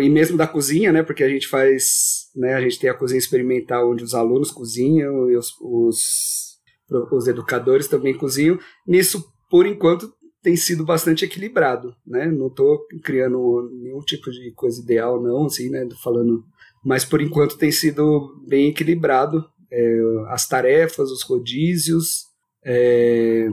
[0.00, 1.02] e mesmo da cozinha, né?
[1.02, 2.54] Porque a gente faz, né?
[2.54, 6.58] A gente tem a cozinha experimental onde os alunos cozinham e os, os,
[7.10, 8.58] os educadores também cozinham.
[8.86, 12.26] Nisso, por enquanto, tem sido bastante equilibrado, né?
[12.26, 15.86] Não estou criando nenhum tipo de coisa ideal, não, assim, né?
[16.02, 16.44] Falando,
[16.84, 19.44] mas por enquanto tem sido bem equilibrado
[19.76, 19.98] é,
[20.28, 22.24] as tarefas, os rodízios,
[22.64, 23.46] é,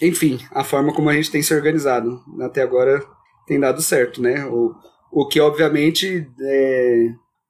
[0.00, 2.20] enfim, a forma como a gente tem se organizado.
[2.40, 3.04] Até agora
[3.46, 4.46] tem dado certo, né?
[4.46, 4.72] O,
[5.12, 7.06] o que, obviamente, é,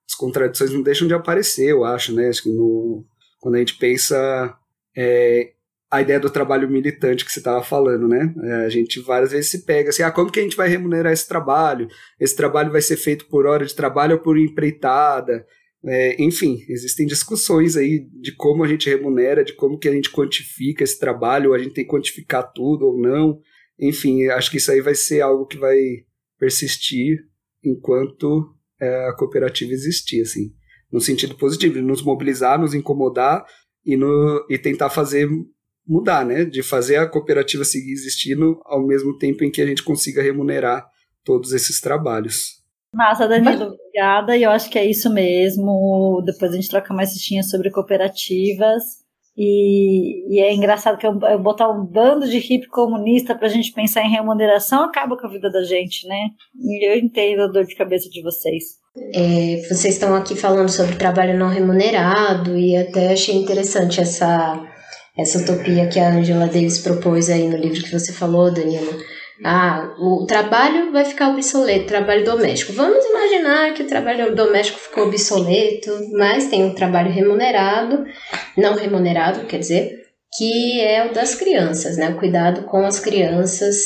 [0.08, 2.28] as contradições não deixam de aparecer, eu acho, né?
[2.28, 3.04] Acho que no,
[3.40, 4.56] quando a gente pensa
[4.96, 5.52] é,
[5.90, 8.34] a ideia do trabalho militante que você estava falando, né?
[8.42, 11.12] É, a gente várias vezes se pega assim, ah, como que a gente vai remunerar
[11.12, 11.88] esse trabalho?
[12.18, 15.46] Esse trabalho vai ser feito por hora de trabalho ou por empreitada?
[15.86, 20.10] É, enfim, existem discussões aí de como a gente remunera, de como que a gente
[20.10, 23.38] quantifica esse trabalho, ou a gente tem que quantificar tudo ou não.
[23.78, 25.76] Enfim, acho que isso aí vai ser algo que vai
[26.38, 27.18] persistir
[27.62, 30.52] enquanto é, a cooperativa existir, assim,
[30.90, 33.44] no sentido positivo, de nos mobilizar, nos incomodar
[33.84, 35.28] e, no, e tentar fazer
[35.86, 36.44] mudar, né?
[36.44, 40.86] De fazer a cooperativa seguir existindo ao mesmo tempo em que a gente consiga remunerar
[41.22, 42.63] todos esses trabalhos.
[42.94, 44.36] Massa, Danilo, obrigada.
[44.36, 46.22] E eu acho que é isso mesmo.
[46.24, 49.04] Depois a gente troca mais fichinhas sobre cooperativas.
[49.36, 53.72] E, e, é engraçado que eu, eu, botar um bando de hippie comunista pra gente
[53.72, 56.28] pensar em remuneração acaba com a vida da gente, né?
[56.56, 58.78] E eu entendo a dor de cabeça de vocês.
[59.12, 64.60] É, vocês estão aqui falando sobre trabalho não remunerado e até achei interessante essa,
[65.18, 69.94] essa utopia que a Angela Davis propôs aí no livro que você falou, Danilo ah,
[69.98, 72.72] o trabalho vai ficar obsoleto, trabalho doméstico.
[72.72, 78.04] Vamos imaginar que o trabalho doméstico ficou obsoleto, mas tem um trabalho remunerado,
[78.56, 80.04] não remunerado, quer dizer,
[80.36, 82.10] que é o das crianças, né?
[82.10, 83.76] O cuidado com as crianças.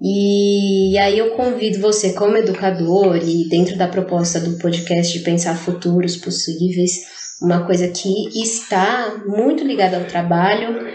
[0.00, 5.56] E aí eu convido você, como educador, e dentro da proposta do podcast de pensar
[5.56, 10.86] futuros possíveis, uma coisa que está muito ligada ao trabalho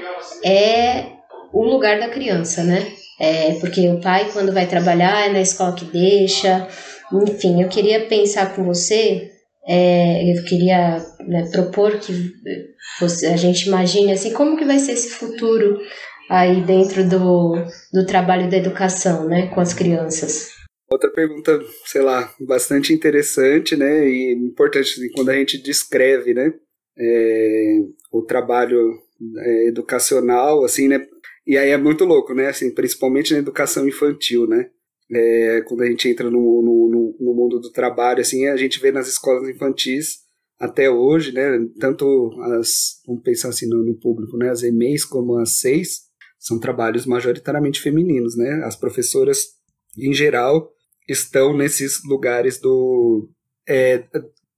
[0.44, 1.21] é
[1.54, 2.94] o lugar da criança, né?
[3.22, 6.68] é, porque o pai, quando vai trabalhar, é na escola que deixa.
[7.14, 9.30] Enfim, eu queria pensar com você,
[9.68, 10.98] é, eu queria
[11.28, 12.12] né, propor que
[13.00, 15.80] você, a gente imagine assim, como que vai ser esse futuro
[16.32, 20.50] aí dentro do, do trabalho da educação, né, com as crianças.
[20.90, 26.52] Outra pergunta, sei lá, bastante interessante, né, e importante assim, quando a gente descreve, né,
[26.98, 27.78] é,
[28.12, 28.98] o trabalho
[29.38, 31.06] é, educacional, assim, né,
[31.46, 32.48] e aí é muito louco, né?
[32.48, 34.70] Assim, principalmente na educação infantil, né?
[35.12, 38.92] É, quando a gente entra no, no, no, mundo do trabalho, assim, a gente vê
[38.92, 40.20] nas escolas infantis
[40.60, 41.68] até hoje, né?
[41.80, 44.50] Tanto as, vamos pensar assim no, no público, né?
[44.50, 46.02] As EMEIs como as SEIs
[46.40, 48.62] são trabalhos majoritariamente femininos, né?
[48.64, 49.48] As professoras,
[49.98, 50.72] em geral,
[51.10, 53.30] estão nesses lugares do
[53.68, 54.06] é,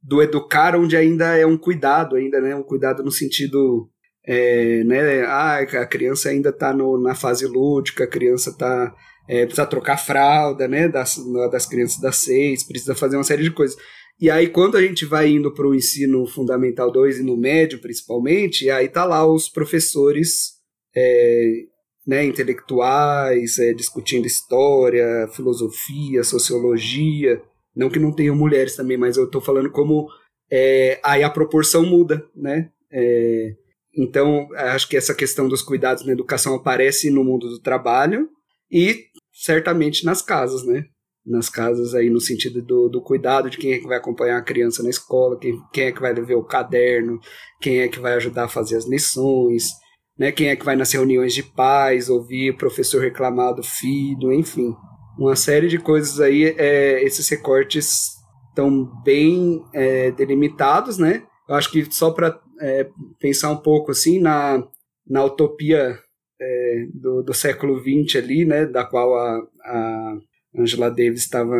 [0.02, 2.56] do educar onde ainda é um cuidado, ainda, né?
[2.56, 3.90] Um cuidado no sentido
[4.26, 8.94] é, né, ah, a criança ainda está na fase lúdica, a criança está
[9.28, 11.18] é, precisa trocar fralda, né, das,
[11.52, 13.78] das crianças das seis, precisa fazer uma série de coisas.
[14.20, 17.82] E aí, quando a gente vai indo para o ensino fundamental 2 e no médio,
[17.82, 20.54] principalmente, aí tá lá os professores
[20.96, 21.64] é,
[22.06, 27.42] né, intelectuais, é, discutindo história, filosofia, sociologia.
[27.76, 30.08] Não que não tenham mulheres também, mas eu estou falando como
[30.52, 32.70] é, aí a proporção muda, né?
[32.92, 33.56] É,
[33.96, 38.28] então, acho que essa questão dos cuidados na educação aparece no mundo do trabalho
[38.72, 40.86] e certamente nas casas, né?
[41.26, 44.44] Nas casas aí no sentido do, do cuidado de quem é que vai acompanhar a
[44.44, 47.20] criança na escola, quem, quem é que vai ver o caderno,
[47.62, 49.70] quem é que vai ajudar a fazer as lições,
[50.18, 50.32] né?
[50.32, 54.76] Quem é que vai nas reuniões de pais, ouvir o professor reclamar do filho, enfim.
[55.20, 58.14] Uma série de coisas aí, é, esses recortes
[58.50, 61.24] estão bem é, delimitados, né?
[61.48, 62.90] Eu acho que só para é,
[63.20, 64.66] pensar um pouco assim na,
[65.08, 66.00] na utopia
[66.40, 70.18] é, do, do século XX ali, né, da qual a, a
[70.58, 71.56] Angela Davis estava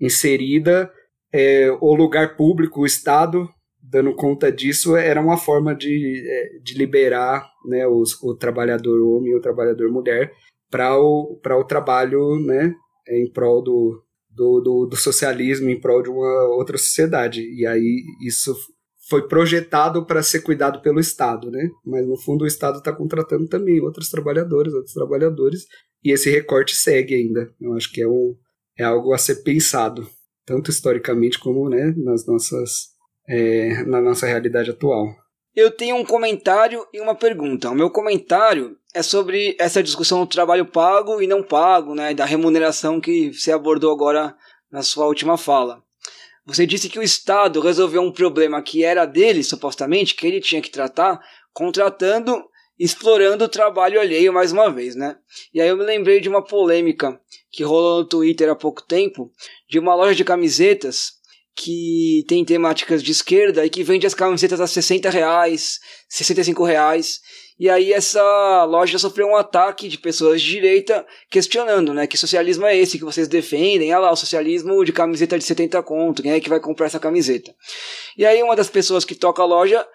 [0.00, 0.90] inserida,
[1.32, 3.48] é, o lugar público, o Estado,
[3.82, 9.32] dando conta disso, era uma forma de, é, de liberar né, os, o trabalhador homem
[9.32, 10.32] e o trabalhador mulher
[10.70, 12.74] para o, o trabalho né,
[13.08, 17.42] em prol do, do, do, do, socialismo, em prol de uma outra sociedade.
[17.42, 18.54] E aí isso
[19.08, 21.68] foi projetado para ser cuidado pelo Estado, né?
[21.84, 25.66] Mas no fundo o Estado está contratando também outros trabalhadores, outros trabalhadores,
[26.02, 27.52] e esse recorte segue ainda.
[27.60, 28.34] Eu acho que é, um,
[28.78, 30.08] é algo a ser pensado,
[30.46, 32.88] tanto historicamente como né, nas nossas,
[33.28, 35.06] é, na nossa realidade atual.
[35.54, 37.70] Eu tenho um comentário e uma pergunta.
[37.70, 42.24] O meu comentário é sobre essa discussão do trabalho pago e não pago, né, da
[42.24, 44.34] remuneração que você abordou agora
[44.70, 45.82] na sua última fala.
[46.46, 50.60] Você disse que o Estado resolveu um problema que era dele, supostamente, que ele tinha
[50.60, 51.18] que tratar,
[51.52, 52.44] contratando,
[52.78, 55.16] explorando o trabalho alheio mais uma vez, né?
[55.52, 57.18] E aí eu me lembrei de uma polêmica
[57.50, 59.32] que rolou no Twitter há pouco tempo,
[59.68, 61.12] de uma loja de camisetas
[61.56, 65.78] que tem temáticas de esquerda e que vende as camisetas a 60 reais,
[66.08, 67.20] 65 reais.
[67.58, 72.66] E aí essa loja sofreu um ataque de pessoas de direita questionando, né, que socialismo
[72.66, 73.92] é esse que vocês defendem?
[73.92, 76.98] Ah lá, o socialismo de camiseta de 70 conto, quem é que vai comprar essa
[76.98, 77.54] camiseta?
[78.18, 79.86] E aí uma das pessoas que toca a loja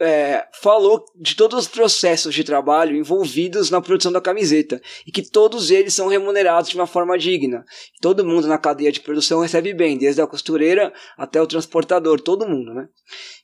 [0.00, 5.22] é, falou de todos os processos de trabalho envolvidos na produção da camiseta e que
[5.22, 7.64] todos eles são remunerados de uma forma digna.
[8.00, 12.48] Todo mundo na cadeia de produção recebe bem, desde a costureira até o transportador, todo
[12.48, 12.86] mundo, né?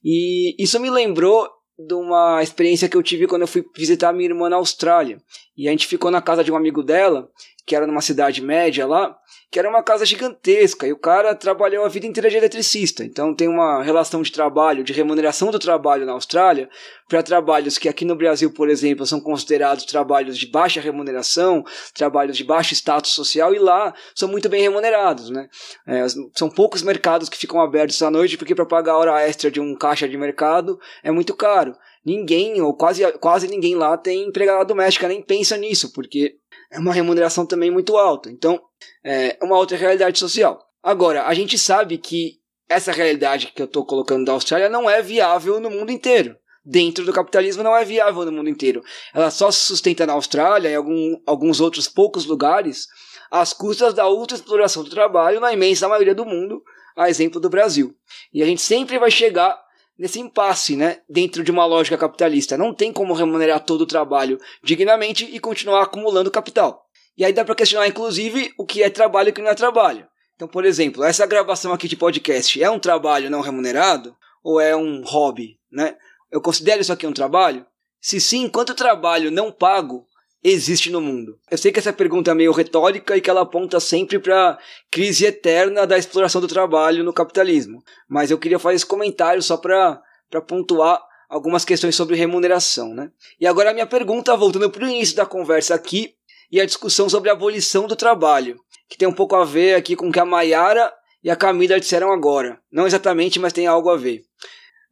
[0.05, 1.49] E isso me lembrou
[1.79, 5.23] de uma experiência que eu tive quando eu fui visitar minha irmã na Austrália.
[5.57, 7.31] E a gente ficou na casa de um amigo dela,
[7.69, 9.15] que era numa cidade média lá,
[9.51, 13.05] que era uma casa gigantesca e o cara trabalhou a vida inteira de eletricista.
[13.05, 16.71] Então tem uma relação de trabalho, de remuneração do trabalho na Austrália
[17.07, 21.63] para trabalhos que aqui no Brasil, por exemplo, são considerados trabalhos de baixa remuneração,
[21.95, 25.47] trabalhos de baixo status social e lá são muito bem remunerados, né?
[25.87, 29.51] É, são poucos mercados que ficam abertos à noite porque para pagar a hora extra
[29.51, 31.77] de um caixa de mercado é muito caro.
[32.03, 36.37] Ninguém ou quase quase ninguém lá tem empregada doméstica nem pensa nisso porque
[36.71, 38.31] é uma remuneração também muito alta.
[38.31, 38.61] Então,
[39.05, 40.67] é uma outra realidade social.
[40.83, 42.39] Agora, a gente sabe que
[42.69, 46.37] essa realidade que eu estou colocando da Austrália não é viável no mundo inteiro.
[46.65, 48.83] Dentro do capitalismo não é viável no mundo inteiro.
[49.15, 52.87] Ela só se sustenta na Austrália e algum, alguns outros poucos lugares
[53.31, 56.63] às custas da exploração do trabalho na imensa maioria do mundo,
[56.95, 57.95] a exemplo do Brasil.
[58.33, 59.59] E a gente sempre vai chegar
[59.99, 62.57] nesse impasse, né, dentro de uma lógica capitalista.
[62.57, 66.85] Não tem como remunerar todo o trabalho dignamente e continuar acumulando capital.
[67.17, 69.55] E aí dá para questionar, inclusive, o que é trabalho e o que não é
[69.55, 70.07] trabalho.
[70.37, 74.77] Então, por exemplo, essa gravação aqui de podcast é um trabalho não remunerado ou é
[74.77, 75.97] um hobby, né?
[76.31, 77.67] Eu considero isso aqui um trabalho?
[78.01, 80.07] Se sim, quanto trabalho não pago
[80.43, 81.39] existe no mundo?
[81.51, 84.59] Eu sei que essa pergunta é meio retórica e que ela aponta sempre para
[84.91, 89.57] crise eterna da exploração do trabalho no capitalismo, mas eu queria fazer esse comentário só
[89.57, 90.01] para
[90.47, 92.95] pontuar algumas questões sobre remuneração.
[92.95, 93.11] Né?
[93.41, 96.15] E agora a minha pergunta, voltando para o início da conversa aqui,
[96.51, 98.59] e a discussão sobre a abolição do trabalho,
[98.89, 101.79] que tem um pouco a ver aqui com o que a Mayara e a Camila
[101.79, 102.59] disseram agora.
[102.73, 104.23] Não exatamente, mas tem algo a ver.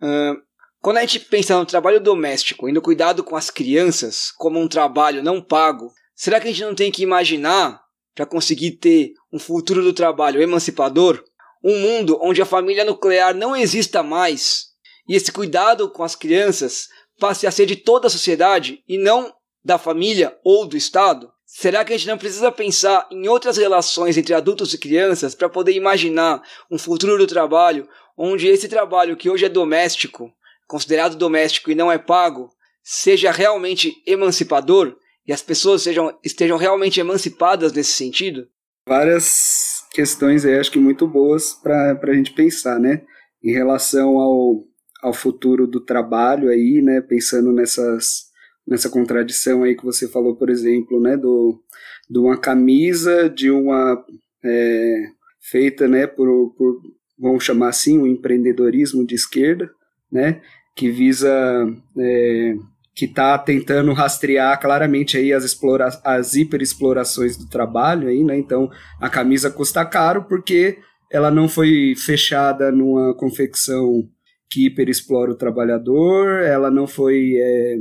[0.02, 0.36] Uh,
[0.86, 4.68] quando a gente pensa no trabalho doméstico e no cuidado com as crianças como um
[4.68, 7.82] trabalho não pago, será que a gente não tem que imaginar,
[8.14, 11.24] para conseguir ter um futuro do trabalho emancipador,
[11.60, 14.66] um mundo onde a família nuclear não exista mais
[15.08, 16.86] e esse cuidado com as crianças
[17.18, 19.34] passe a ser de toda a sociedade e não
[19.64, 21.32] da família ou do Estado?
[21.44, 25.48] Será que a gente não precisa pensar em outras relações entre adultos e crianças para
[25.48, 30.32] poder imaginar um futuro do trabalho onde esse trabalho que hoje é doméstico
[30.66, 32.50] considerado doméstico e não é pago
[32.82, 34.96] seja realmente emancipador
[35.26, 38.46] e as pessoas sejam, estejam realmente emancipadas nesse sentido?
[38.88, 43.02] Várias questões aí, acho que muito boas para a gente pensar, né?
[43.42, 44.64] Em relação ao,
[45.02, 47.00] ao futuro do trabalho aí, né?
[47.00, 48.26] Pensando nessas,
[48.64, 51.16] nessa contradição aí que você falou, por exemplo, né?
[51.16, 51.60] Do,
[52.08, 54.04] de uma camisa, de uma...
[54.44, 55.16] É,
[55.50, 56.06] feita, né?
[56.06, 56.80] Por, por,
[57.18, 59.70] vamos chamar assim, um empreendedorismo de esquerda,
[60.10, 60.40] né?
[60.76, 61.28] que visa
[61.98, 62.54] é,
[62.94, 68.38] que está tentando rastrear claramente aí as, explora as hiperexplorações do trabalho aí, né?
[68.38, 70.78] Então a camisa custa caro porque
[71.10, 74.06] ela não foi fechada numa confecção
[74.50, 77.76] que hiperexplora o trabalhador, ela não foi, é,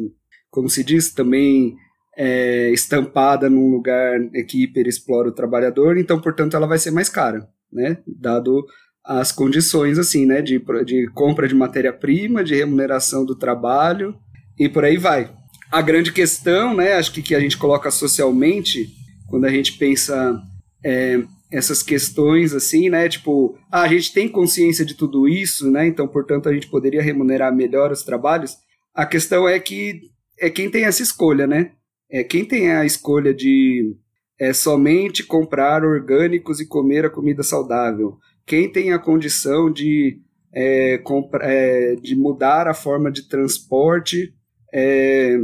[0.49, 1.75] como se diz, também
[2.17, 7.47] é, estampada num lugar que hiperexplora o trabalhador, então, portanto, ela vai ser mais cara,
[7.71, 7.97] né?
[8.07, 8.65] Dado
[9.05, 14.15] as condições assim, né, de, de compra de matéria-prima, de remuneração do trabalho
[14.57, 15.31] e por aí vai.
[15.71, 18.89] A grande questão, né, acho que, que a gente coloca socialmente,
[19.27, 20.41] quando a gente pensa
[20.83, 25.85] é, essas questões assim, né, tipo, ah, a gente tem consciência de tudo isso, né,
[25.85, 28.55] então, portanto, a gente poderia remunerar melhor os trabalhos.
[28.93, 30.01] A questão é que
[30.39, 31.71] é quem tem essa escolha, né?
[32.11, 33.95] É quem tem a escolha de
[34.39, 40.19] é, somente comprar orgânicos e comer a comida saudável quem tem a condição de,
[40.53, 41.01] é,
[41.41, 44.33] é, de mudar a forma de transporte,
[44.73, 45.37] é,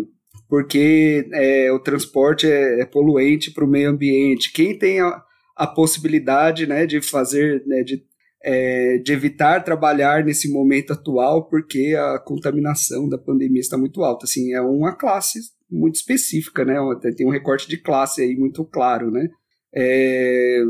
[0.48, 5.24] porque é, o transporte é, é poluente para o meio ambiente, quem tem a,
[5.56, 8.04] a possibilidade né, de fazer, né, de,
[8.44, 14.26] é, de evitar trabalhar nesse momento atual, porque a contaminação da pandemia está muito alta.
[14.26, 15.40] Assim, é uma classe
[15.70, 16.76] muito específica, né?
[17.16, 19.30] Tem um recorte de classe aí muito claro, né?
[19.74, 20.64] É,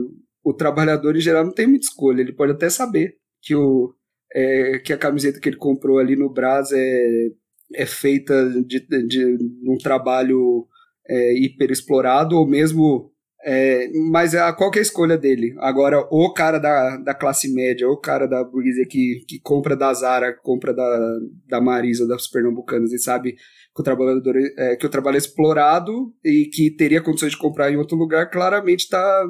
[0.44, 3.94] o trabalhador em geral não tem muita escolha, ele pode até saber que, o,
[4.34, 7.28] é, que a camiseta que ele comprou ali no Brás é,
[7.76, 10.68] é feita de, de, um trabalho
[11.08, 13.10] é, hiper explorado, ou mesmo.
[13.44, 15.56] É, mas a, qual que é a escolha dele?
[15.58, 19.92] Agora, o cara da, da classe média, o cara da burguesia que, que compra da
[19.94, 24.90] Zara, compra da, da Marisa, das Pernambucanas, e sabe que o trabalhador é, que o
[24.90, 29.26] trabalho é explorado e que teria condições de comprar em outro lugar, claramente está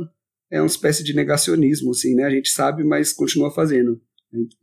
[0.51, 2.25] é uma espécie de negacionismo, assim, né?
[2.25, 3.99] A gente sabe, mas continua fazendo,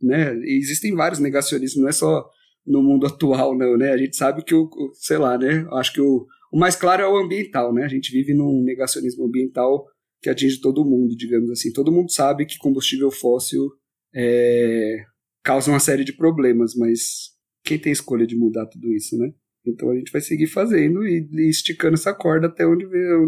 [0.01, 0.35] né?
[0.43, 2.29] E existem vários negacionismos, não é só
[2.65, 3.91] no mundo atual, não, né?
[3.91, 5.67] A gente sabe que o, sei lá, né?
[5.73, 7.83] Acho que o, o mais claro é o ambiental, né?
[7.83, 9.85] A gente vive num negacionismo ambiental
[10.21, 11.71] que atinge todo mundo, digamos assim.
[11.71, 13.69] Todo mundo sabe que combustível fóssil
[14.13, 14.97] é,
[15.43, 17.31] causa uma série de problemas, mas
[17.63, 19.31] quem tem escolha de mudar tudo isso, né?
[19.65, 22.85] Então a gente vai seguir fazendo e, e esticando essa corda até onde,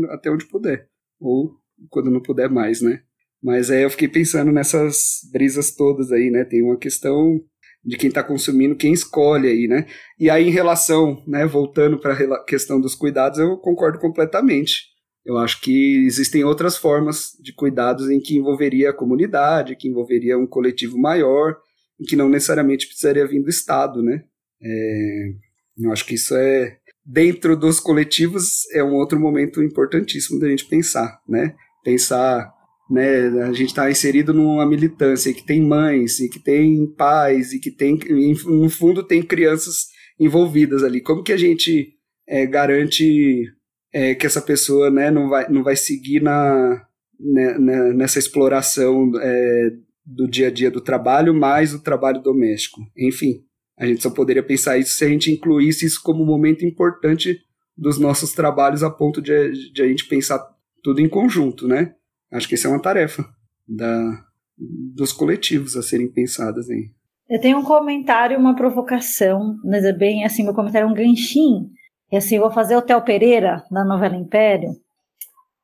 [0.09, 0.87] até onde puder.
[1.19, 3.01] Ou quando não puder mais, né?
[3.41, 6.45] Mas aí eu fiquei pensando nessas brisas todas aí, né?
[6.45, 7.41] Tem uma questão
[7.83, 9.87] de quem está consumindo, quem escolhe aí, né?
[10.19, 14.91] E aí em relação, né, voltando para a questão dos cuidados, eu concordo completamente.
[15.25, 20.37] Eu acho que existem outras formas de cuidados em que envolveria a comunidade, que envolveria
[20.37, 21.57] um coletivo maior,
[22.01, 24.23] e que não necessariamente precisaria vir do Estado, né?
[24.61, 25.33] É,
[25.77, 30.65] eu acho que isso é dentro dos coletivos é um outro momento importantíssimo da gente
[30.65, 31.55] pensar, né?
[31.83, 32.51] Pensar,
[32.89, 33.27] né?
[33.43, 37.71] A gente está inserido numa militância que tem mães e que tem pais e que
[37.71, 37.97] tem,
[38.45, 39.87] no fundo, tem crianças
[40.19, 41.01] envolvidas ali.
[41.01, 41.93] Como que a gente
[42.27, 43.45] é, garante
[43.93, 46.85] é, que essa pessoa, né, não vai, não vai seguir na,
[47.19, 49.71] né, né, nessa exploração é,
[50.05, 52.81] do dia a dia do trabalho mais o trabalho doméstico?
[52.97, 53.41] Enfim,
[53.79, 57.39] a gente só poderia pensar isso se a gente incluísse isso como um momento importante
[57.77, 60.39] dos nossos trabalhos a ponto de, de a gente pensar
[60.83, 61.93] tudo em conjunto, né?
[62.31, 63.25] Acho que essa é uma tarefa
[63.67, 64.23] da,
[64.57, 66.91] dos coletivos a serem pensadas aí.
[67.29, 71.69] Eu tenho um comentário, uma provocação, mas é bem assim, meu comentário é um ganchinho.
[72.11, 74.69] E assim, eu vou fazer o Theo Pereira, da novela Império.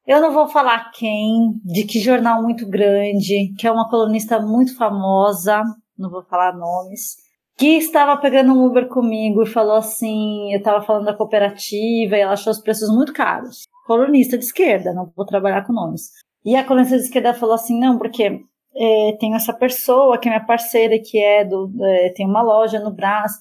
[0.06, 4.78] Eu não vou falar quem, de que jornal muito grande, que é uma colunista muito
[4.78, 5.62] famosa,
[5.98, 7.18] não vou falar nomes,
[7.58, 12.22] que estava pegando um Uber comigo e falou assim: eu estava falando da cooperativa e
[12.22, 13.67] ela achou os preços muito caros.
[13.88, 16.12] Colunista de esquerda, não vou trabalhar com nomes.
[16.44, 18.42] E a colunista de esquerda falou assim: não, porque
[18.76, 21.72] é, tem essa pessoa que é minha parceira, que é do.
[21.82, 23.32] É, tem uma loja no Brás,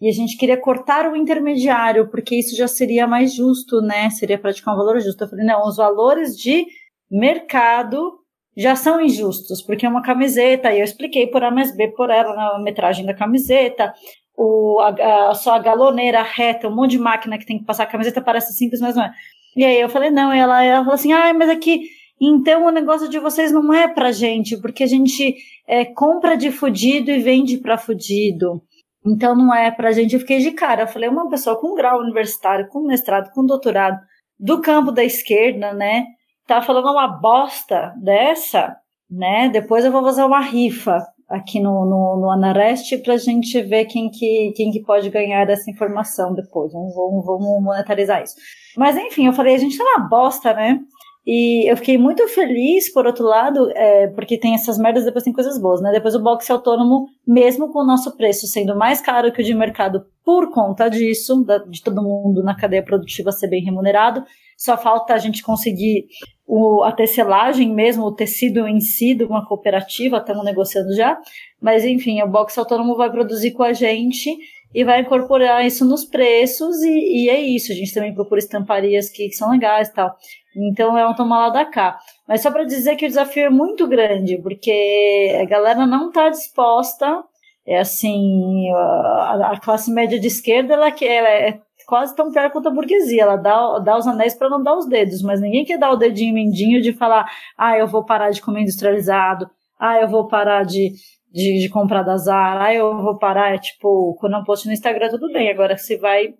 [0.00, 4.08] e a gente queria cortar o intermediário, porque isso já seria mais justo, né?
[4.10, 5.24] Seria praticar um valor justo.
[5.24, 6.64] Eu falei: não, os valores de
[7.10, 8.20] mercado
[8.56, 12.10] já são injustos, porque é uma camiseta, e eu expliquei por A mais B por
[12.10, 13.92] ela na metragem da camiseta,
[14.36, 17.84] o, a, a, só a galoneira reta, um monte de máquina que tem que passar
[17.84, 19.12] a camiseta parece simples, mas não é.
[19.56, 21.88] E aí eu falei, não, e ela, ela falou assim, ah, mas aqui,
[22.20, 25.34] então o negócio de vocês não é pra gente, porque a gente
[25.66, 28.62] é, compra de fudido e vende pra fudido.
[29.04, 30.14] Então não é pra gente.
[30.14, 30.82] Eu fiquei de cara.
[30.82, 33.98] Eu falei, uma pessoa com grau universitário, com mestrado, com doutorado,
[34.38, 36.06] do campo da esquerda, né?
[36.46, 38.76] tá falando uma bosta dessa,
[39.10, 39.48] né?
[39.48, 44.08] Depois eu vou fazer uma rifa aqui no, no, no Anarest pra gente ver quem
[44.08, 46.72] que, quem que pode ganhar essa informação depois.
[46.72, 48.34] Vamos, vamos, monetarizar isso.
[48.76, 50.78] Mas enfim, eu falei, a gente tá na bosta, né?
[51.26, 55.32] E eu fiquei muito feliz, por outro lado, é, porque tem essas merdas, depois tem
[55.32, 55.90] coisas boas, né?
[55.90, 59.52] Depois o boxe autônomo, mesmo com o nosso preço sendo mais caro que o de
[59.52, 64.22] mercado por conta disso, da, de todo mundo na cadeia produtiva ser bem remunerado,
[64.56, 66.06] só falta a gente conseguir
[66.46, 71.18] o, a tecelagem mesmo, o tecido em si de uma cooperativa, estamos negociando já.
[71.60, 74.30] Mas enfim, o box autônomo vai produzir com a gente
[74.72, 77.72] e vai incorporar isso nos preços e, e é isso.
[77.72, 80.14] A gente também procura estamparias que, que são legais e tal.
[80.56, 81.98] Então é um tomar lá da cá.
[82.28, 86.28] Mas só para dizer que o desafio é muito grande, porque a galera não está
[86.28, 87.24] disposta.
[87.66, 92.68] É assim, a, a, classe média de esquerda ela, ela é quase tão pior quanto
[92.68, 93.22] a burguesia.
[93.22, 95.96] Ela dá, dá os anéis para não dar os dedos, mas ninguém quer dar o
[95.96, 100.64] dedinho mendinho de falar, ah, eu vou parar de comer industrializado, ah, eu vou parar
[100.64, 100.92] de,
[101.32, 104.72] de, de comprar da Zara, ah, eu vou parar, é tipo, quando eu posto no
[104.72, 105.48] Instagram, tudo bem.
[105.48, 106.34] Agora, se vai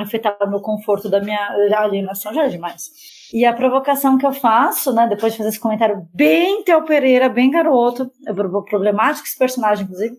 [0.00, 1.38] afetar o meu conforto da minha
[1.76, 2.84] alienação, já é demais.
[3.32, 7.28] E a provocação que eu faço, né, depois de fazer esse comentário bem Theo Pereira,
[7.28, 10.16] bem garoto, é problemático esse personagem, inclusive,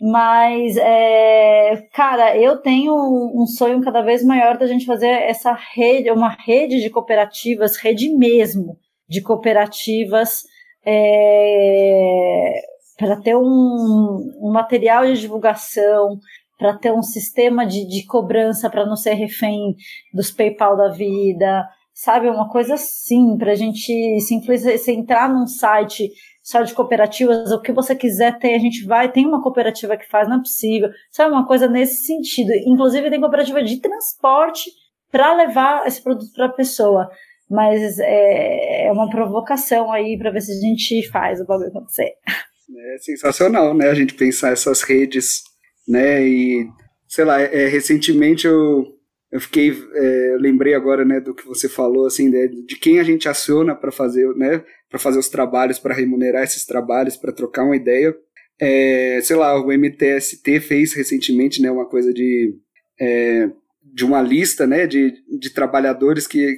[0.00, 6.10] mas, é, cara, eu tenho um sonho cada vez maior da gente fazer essa rede,
[6.10, 8.78] uma rede de cooperativas, rede mesmo
[9.08, 10.44] de cooperativas,
[10.86, 12.60] é,
[12.96, 16.18] para ter um, um, material de divulgação,
[16.58, 19.74] para ter um sistema de, de cobrança para não ser refém
[20.12, 22.28] dos PayPal da vida, sabe?
[22.28, 26.08] Uma coisa assim, para a gente simplesmente se entrar num site
[26.48, 30.08] só de cooperativas, o que você quiser ter, a gente vai, tem uma cooperativa que
[30.08, 31.30] faz, não é possível, sabe?
[31.30, 32.50] Uma coisa nesse sentido.
[32.64, 34.70] Inclusive, tem cooperativa de transporte
[35.12, 37.10] para levar esse produto para a pessoa.
[37.50, 42.14] Mas é, é uma provocação aí para ver se a gente faz o bagulho acontecer.
[42.14, 43.90] É sensacional, né?
[43.90, 45.42] A gente pensar essas redes,
[45.86, 46.26] né?
[46.26, 46.66] E,
[47.06, 48.86] sei lá, é, recentemente eu
[49.30, 53.04] eu fiquei é, lembrei agora né do que você falou assim de, de quem a
[53.04, 57.64] gente aciona para fazer né para fazer os trabalhos para remunerar esses trabalhos para trocar
[57.64, 58.16] uma ideia.
[58.60, 62.56] É, sei lá o MTST fez recentemente né uma coisa de
[62.98, 63.50] é,
[63.82, 66.56] de uma lista né de, de trabalhadores que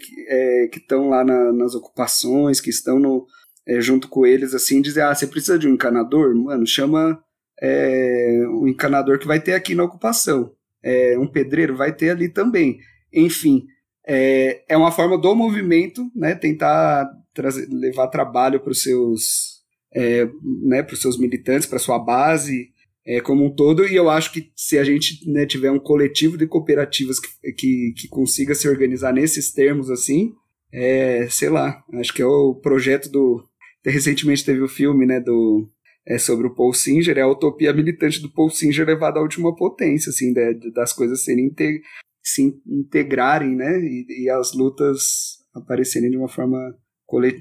[0.73, 3.27] que estão lá na, nas ocupações que estão no
[3.81, 6.35] junto com eles assim dizer ah você precisa de um encanador?
[6.35, 7.23] Mano chama
[8.53, 12.78] um encanador que vai ter aqui na ocupação é, um pedreiro, vai ter ali também.
[13.12, 13.64] Enfim,
[14.07, 19.62] é, é uma forma do movimento, né, tentar trazer, levar trabalho para os seus,
[19.95, 20.28] é,
[20.62, 22.70] né, para os seus militantes, para sua base
[23.07, 23.87] é, como um todo.
[23.87, 27.95] E eu acho que se a gente né, tiver um coletivo de cooperativas que, que,
[27.97, 30.33] que consiga se organizar nesses termos assim,
[30.72, 33.45] é, sei lá, acho que é o projeto do
[33.85, 35.66] recentemente teve o filme, né, do
[36.07, 39.55] é sobre o Paul Singer, é a utopia militante do Paul Singer levada à última
[39.55, 41.55] potência, assim, né, das coisas serem
[42.22, 46.59] se integrarem, né, e, e, as lutas aparecerem de uma forma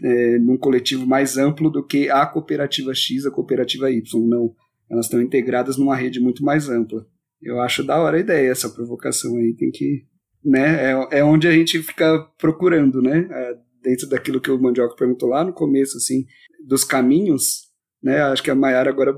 [0.03, 4.53] é, num coletivo mais amplo do que a cooperativa X, a cooperativa Y, não,
[4.89, 7.05] elas estão integradas numa rede muito mais ampla.
[7.41, 10.05] Eu acho da hora a ideia, essa provocação aí tem que,
[10.43, 14.95] né, é, é onde a gente fica procurando, né, é, dentro daquilo que o Mandioca
[14.95, 16.25] perguntou lá no começo, assim,
[16.67, 17.68] dos caminhos,
[18.01, 18.21] né?
[18.23, 19.11] Acho que a Maiara agora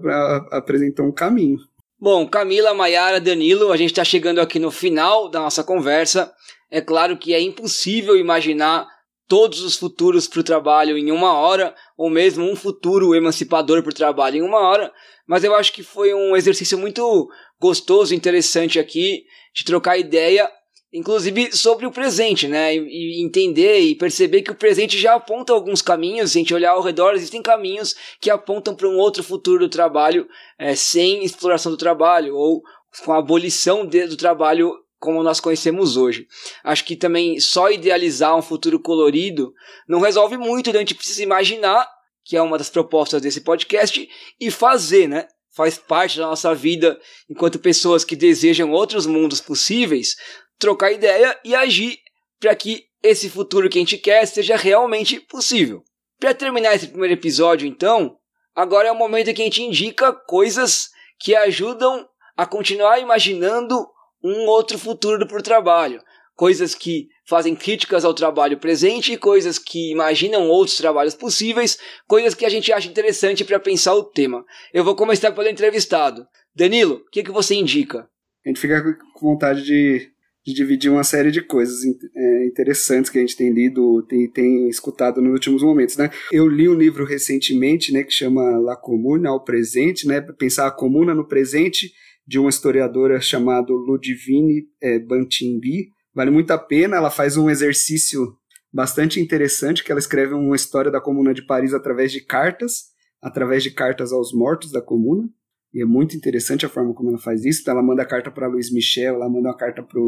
[0.52, 1.58] apresentou um caminho.
[2.00, 6.34] Bom, Camila, Maiara, Danilo, a gente está chegando aqui no final da nossa conversa.
[6.70, 8.88] É claro que é impossível imaginar
[9.28, 13.92] todos os futuros para o trabalho em uma hora, ou mesmo um futuro emancipador para
[13.92, 14.92] o trabalho em uma hora,
[15.26, 19.24] mas eu acho que foi um exercício muito gostoso, interessante aqui,
[19.54, 20.52] de trocar ideia
[20.94, 22.76] inclusive sobre o presente, né?
[22.76, 26.32] E, entender e perceber que o presente já aponta alguns caminhos.
[26.32, 29.70] Se a gente olhar ao redor, existem caminhos que apontam para um outro futuro do
[29.70, 30.28] trabalho
[30.58, 32.62] é, sem exploração do trabalho ou
[33.04, 36.28] com a abolição de, do trabalho como nós conhecemos hoje.
[36.64, 39.52] Acho que também só idealizar um futuro colorido
[39.88, 41.90] não resolve muito, então a gente precisa imaginar,
[42.24, 44.08] que é uma das propostas desse podcast,
[44.40, 45.28] e fazer, né?
[45.54, 50.16] Faz parte da nossa vida enquanto pessoas que desejam outros mundos possíveis,
[50.62, 51.98] trocar ideia e agir
[52.40, 55.84] para que esse futuro que a gente quer seja realmente possível.
[56.20, 58.16] Para terminar esse primeiro episódio, então,
[58.56, 60.90] agora é o momento que a gente indica coisas
[61.20, 62.08] que ajudam
[62.38, 63.76] a continuar imaginando
[64.24, 66.00] um outro futuro para o trabalho.
[66.36, 72.46] Coisas que fazem críticas ao trabalho presente, coisas que imaginam outros trabalhos possíveis, coisas que
[72.46, 74.46] a gente acha interessante para pensar o tema.
[74.72, 76.26] Eu vou começar pelo entrevistado.
[76.56, 78.08] Danilo, o que, que você indica?
[78.46, 78.82] A gente fica
[79.14, 80.11] com vontade de
[80.46, 84.68] de dividir uma série de coisas é, interessantes que a gente tem lido, tem, tem
[84.68, 86.10] escutado nos últimos momentos, né?
[86.32, 90.72] Eu li um livro recentemente, né, que chama La Comuna ao Presente, né, pensar a
[90.72, 91.92] comuna no presente,
[92.26, 95.90] de uma historiadora chamada Ludivine é, Bantimbi.
[96.14, 98.36] Vale muito a pena, ela faz um exercício
[98.74, 102.86] bastante interessante, que ela escreve uma história da Comuna de Paris através de cartas,
[103.22, 105.30] através de cartas aos mortos da Comuna.
[105.74, 107.62] E é muito interessante a forma como ela faz isso.
[107.62, 110.00] Então, ela manda carta para Luiz Michel, ela manda uma carta para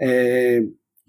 [0.00, 0.60] é,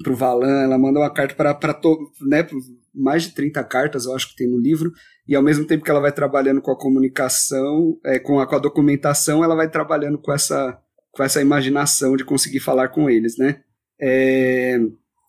[0.08, 1.80] o Valan, ela manda uma carta para
[2.22, 2.48] né,
[2.94, 4.92] mais de 30 cartas, eu acho que tem no livro.
[5.28, 8.56] E ao mesmo tempo que ela vai trabalhando com a comunicação, é, com, a, com
[8.56, 10.80] a documentação, ela vai trabalhando com essa,
[11.12, 13.62] com essa imaginação de conseguir falar com eles, né?
[14.02, 14.80] É,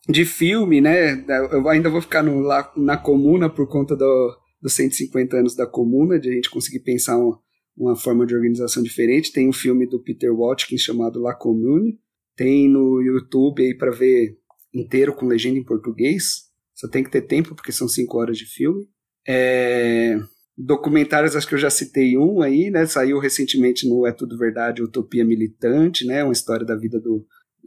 [0.08, 1.24] de filme, né?
[1.52, 5.66] Eu ainda vou ficar no, lá, na comuna por conta do, dos 150 anos da
[5.66, 7.36] comuna, de a gente conseguir pensar um,
[7.76, 9.32] uma forma de organização diferente.
[9.32, 11.98] Tem um filme do Peter Watkins chamado La Commune.
[12.36, 14.36] Tem no YouTube aí para ver
[14.74, 16.50] inteiro com legenda em português.
[16.74, 18.86] Só tem que ter tempo porque são cinco horas de filme.
[19.26, 20.18] É...
[20.56, 22.84] Documentários, acho que eu já citei um aí, né?
[22.86, 26.22] Saiu recentemente no É Tudo Verdade, Utopia Militante, né?
[26.22, 27.26] Uma história da vida do,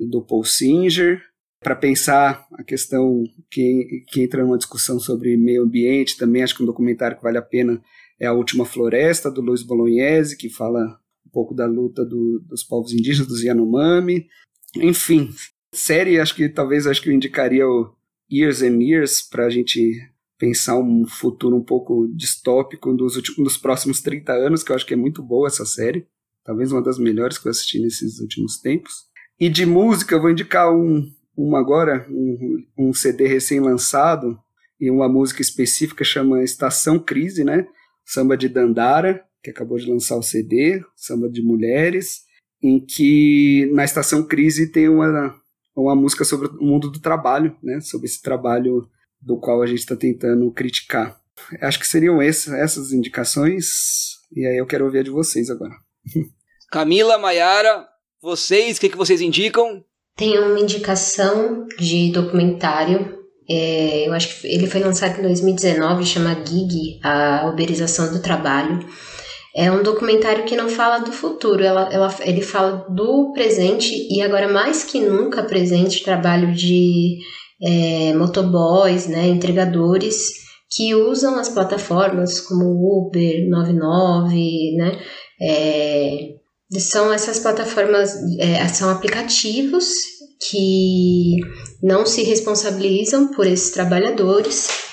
[0.10, 1.22] do Paul Singer.
[1.62, 6.62] Para pensar a questão que, que entra numa discussão sobre meio ambiente, também acho que
[6.62, 7.82] um documentário que vale a pena
[8.20, 12.64] é A Última Floresta, do Luiz Bolognese, que fala um pouco da luta do, dos
[12.64, 14.28] povos indígenas, dos Yanomami.
[14.76, 15.30] Enfim,
[15.74, 17.94] série, acho que talvez acho que eu indicaria o
[18.32, 19.98] Years and Years para a gente
[20.38, 24.86] pensar um futuro um pouco distópico dos, últimos, dos próximos 30 anos, que eu acho
[24.86, 26.08] que é muito boa essa série.
[26.44, 28.94] Talvez uma das melhores que eu assisti nesses últimos tempos.
[29.40, 34.38] E de música, eu vou indicar um, uma agora, um, um CD recém-lançado,
[34.80, 37.68] e uma música específica chama Estação Crise, né?
[38.06, 42.22] Samba de Dandara, que acabou de lançar o CD, Samba de Mulheres,
[42.62, 45.36] em que na Estação Crise tem uma,
[45.76, 47.80] uma música sobre o mundo do trabalho, né?
[47.82, 48.90] Sobre esse trabalho
[49.22, 51.20] do qual a gente está tentando criticar.
[51.62, 55.74] Acho que seriam essas, essas indicações, e aí eu quero ouvir a de vocês agora.
[56.72, 57.88] Camila, Maiara,
[58.22, 59.84] vocês, o que, que vocês indicam?
[60.16, 63.25] Tem uma indicação de documentário.
[63.50, 68.80] É, eu acho que ele foi lançado em 2019, chama Gig, a uberização do trabalho.
[69.56, 74.22] É um documentário que não fala do futuro, ela, ela, ele fala do presente e
[74.22, 77.20] agora mais que nunca presente trabalho de
[77.64, 85.00] é, motoboys, né, entregadores que usam as plataformas como Uber, 99, né,
[85.42, 86.36] é,
[86.78, 89.88] são essas plataformas, é, são aplicativos
[90.50, 91.38] que
[91.82, 94.86] não se responsabilizam por esses trabalhadores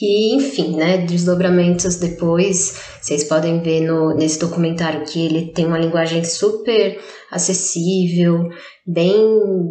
[0.00, 5.78] e, enfim, né, desdobramentos depois, vocês podem ver no, nesse documentário que ele tem uma
[5.78, 6.98] linguagem super
[7.30, 8.48] acessível,
[8.86, 9.14] bem,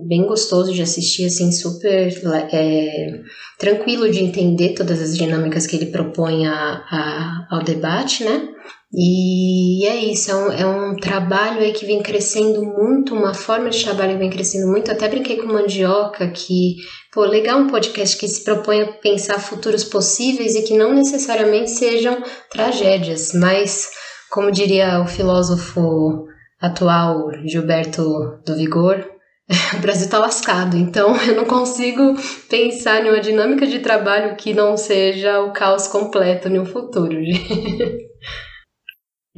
[0.07, 2.13] bem gostoso de assistir, assim, super
[2.53, 3.21] é,
[3.57, 8.49] tranquilo de entender todas as dinâmicas que ele propõe a, a, ao debate, né?
[8.91, 13.69] E é isso, é um, é um trabalho aí que vem crescendo muito, uma forma
[13.69, 14.91] de trabalho que vem crescendo muito.
[14.91, 16.77] Até brinquei com Mandioca que,
[17.13, 21.69] pô, legal um podcast que se propõe a pensar futuros possíveis e que não necessariamente
[21.69, 23.91] sejam tragédias, mas,
[24.31, 26.25] como diria o filósofo
[26.59, 29.07] atual Gilberto do Vigor,
[29.77, 32.15] o Brasil está lascado, então eu não consigo
[32.49, 37.15] pensar em uma dinâmica de trabalho que não seja o caos completo no futuro.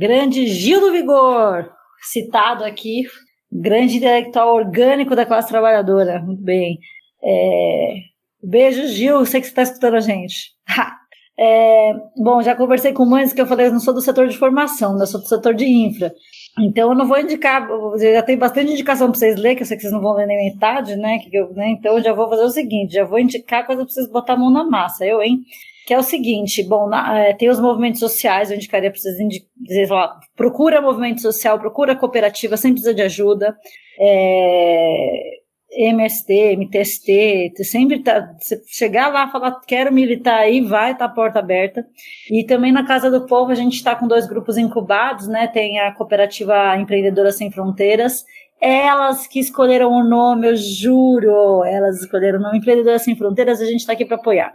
[0.01, 1.69] Grande Gil do Vigor,
[2.01, 3.03] citado aqui,
[3.51, 6.19] grande intelectual orgânico da classe trabalhadora.
[6.19, 6.79] Muito bem.
[7.23, 7.93] É...
[8.41, 10.53] Beijo, Gil, sei que você está escutando a gente.
[11.37, 11.93] É...
[12.17, 14.99] Bom, já conversei com mães que eu falei, eu não sou do setor de formação,
[14.99, 16.11] eu sou do setor de infra.
[16.59, 17.67] Então eu não vou indicar,
[17.99, 20.25] já tem bastante indicação para vocês lerem, que eu sei que vocês não vão ler
[20.25, 21.19] nem metade, né?
[21.55, 21.69] né?
[21.69, 24.37] Então eu já vou fazer o seguinte, já vou indicar coisa para vocês botar a
[24.37, 25.41] mão na massa, eu, hein?
[25.91, 29.17] Que é o seguinte, bom, na, é, tem os movimentos sociais, eu indicaria para vocês
[29.57, 33.57] dizer lá, procura movimento social, procura cooperativa, sempre precisa de ajuda.
[33.99, 35.39] É,
[35.69, 38.25] MST, MTST, sempre tá,
[38.67, 41.85] chegar lá falar quero militar aí, vai, tá a porta aberta.
[42.31, 45.45] E também na Casa do Povo a gente está com dois grupos incubados, né?
[45.47, 48.23] Tem a cooperativa Empreendedora Sem Fronteiras.
[48.61, 53.65] Elas que escolheram o nome, eu juro, elas escolheram o nome Empreendedora Sem Fronteiras, a
[53.65, 54.53] gente está aqui para apoiar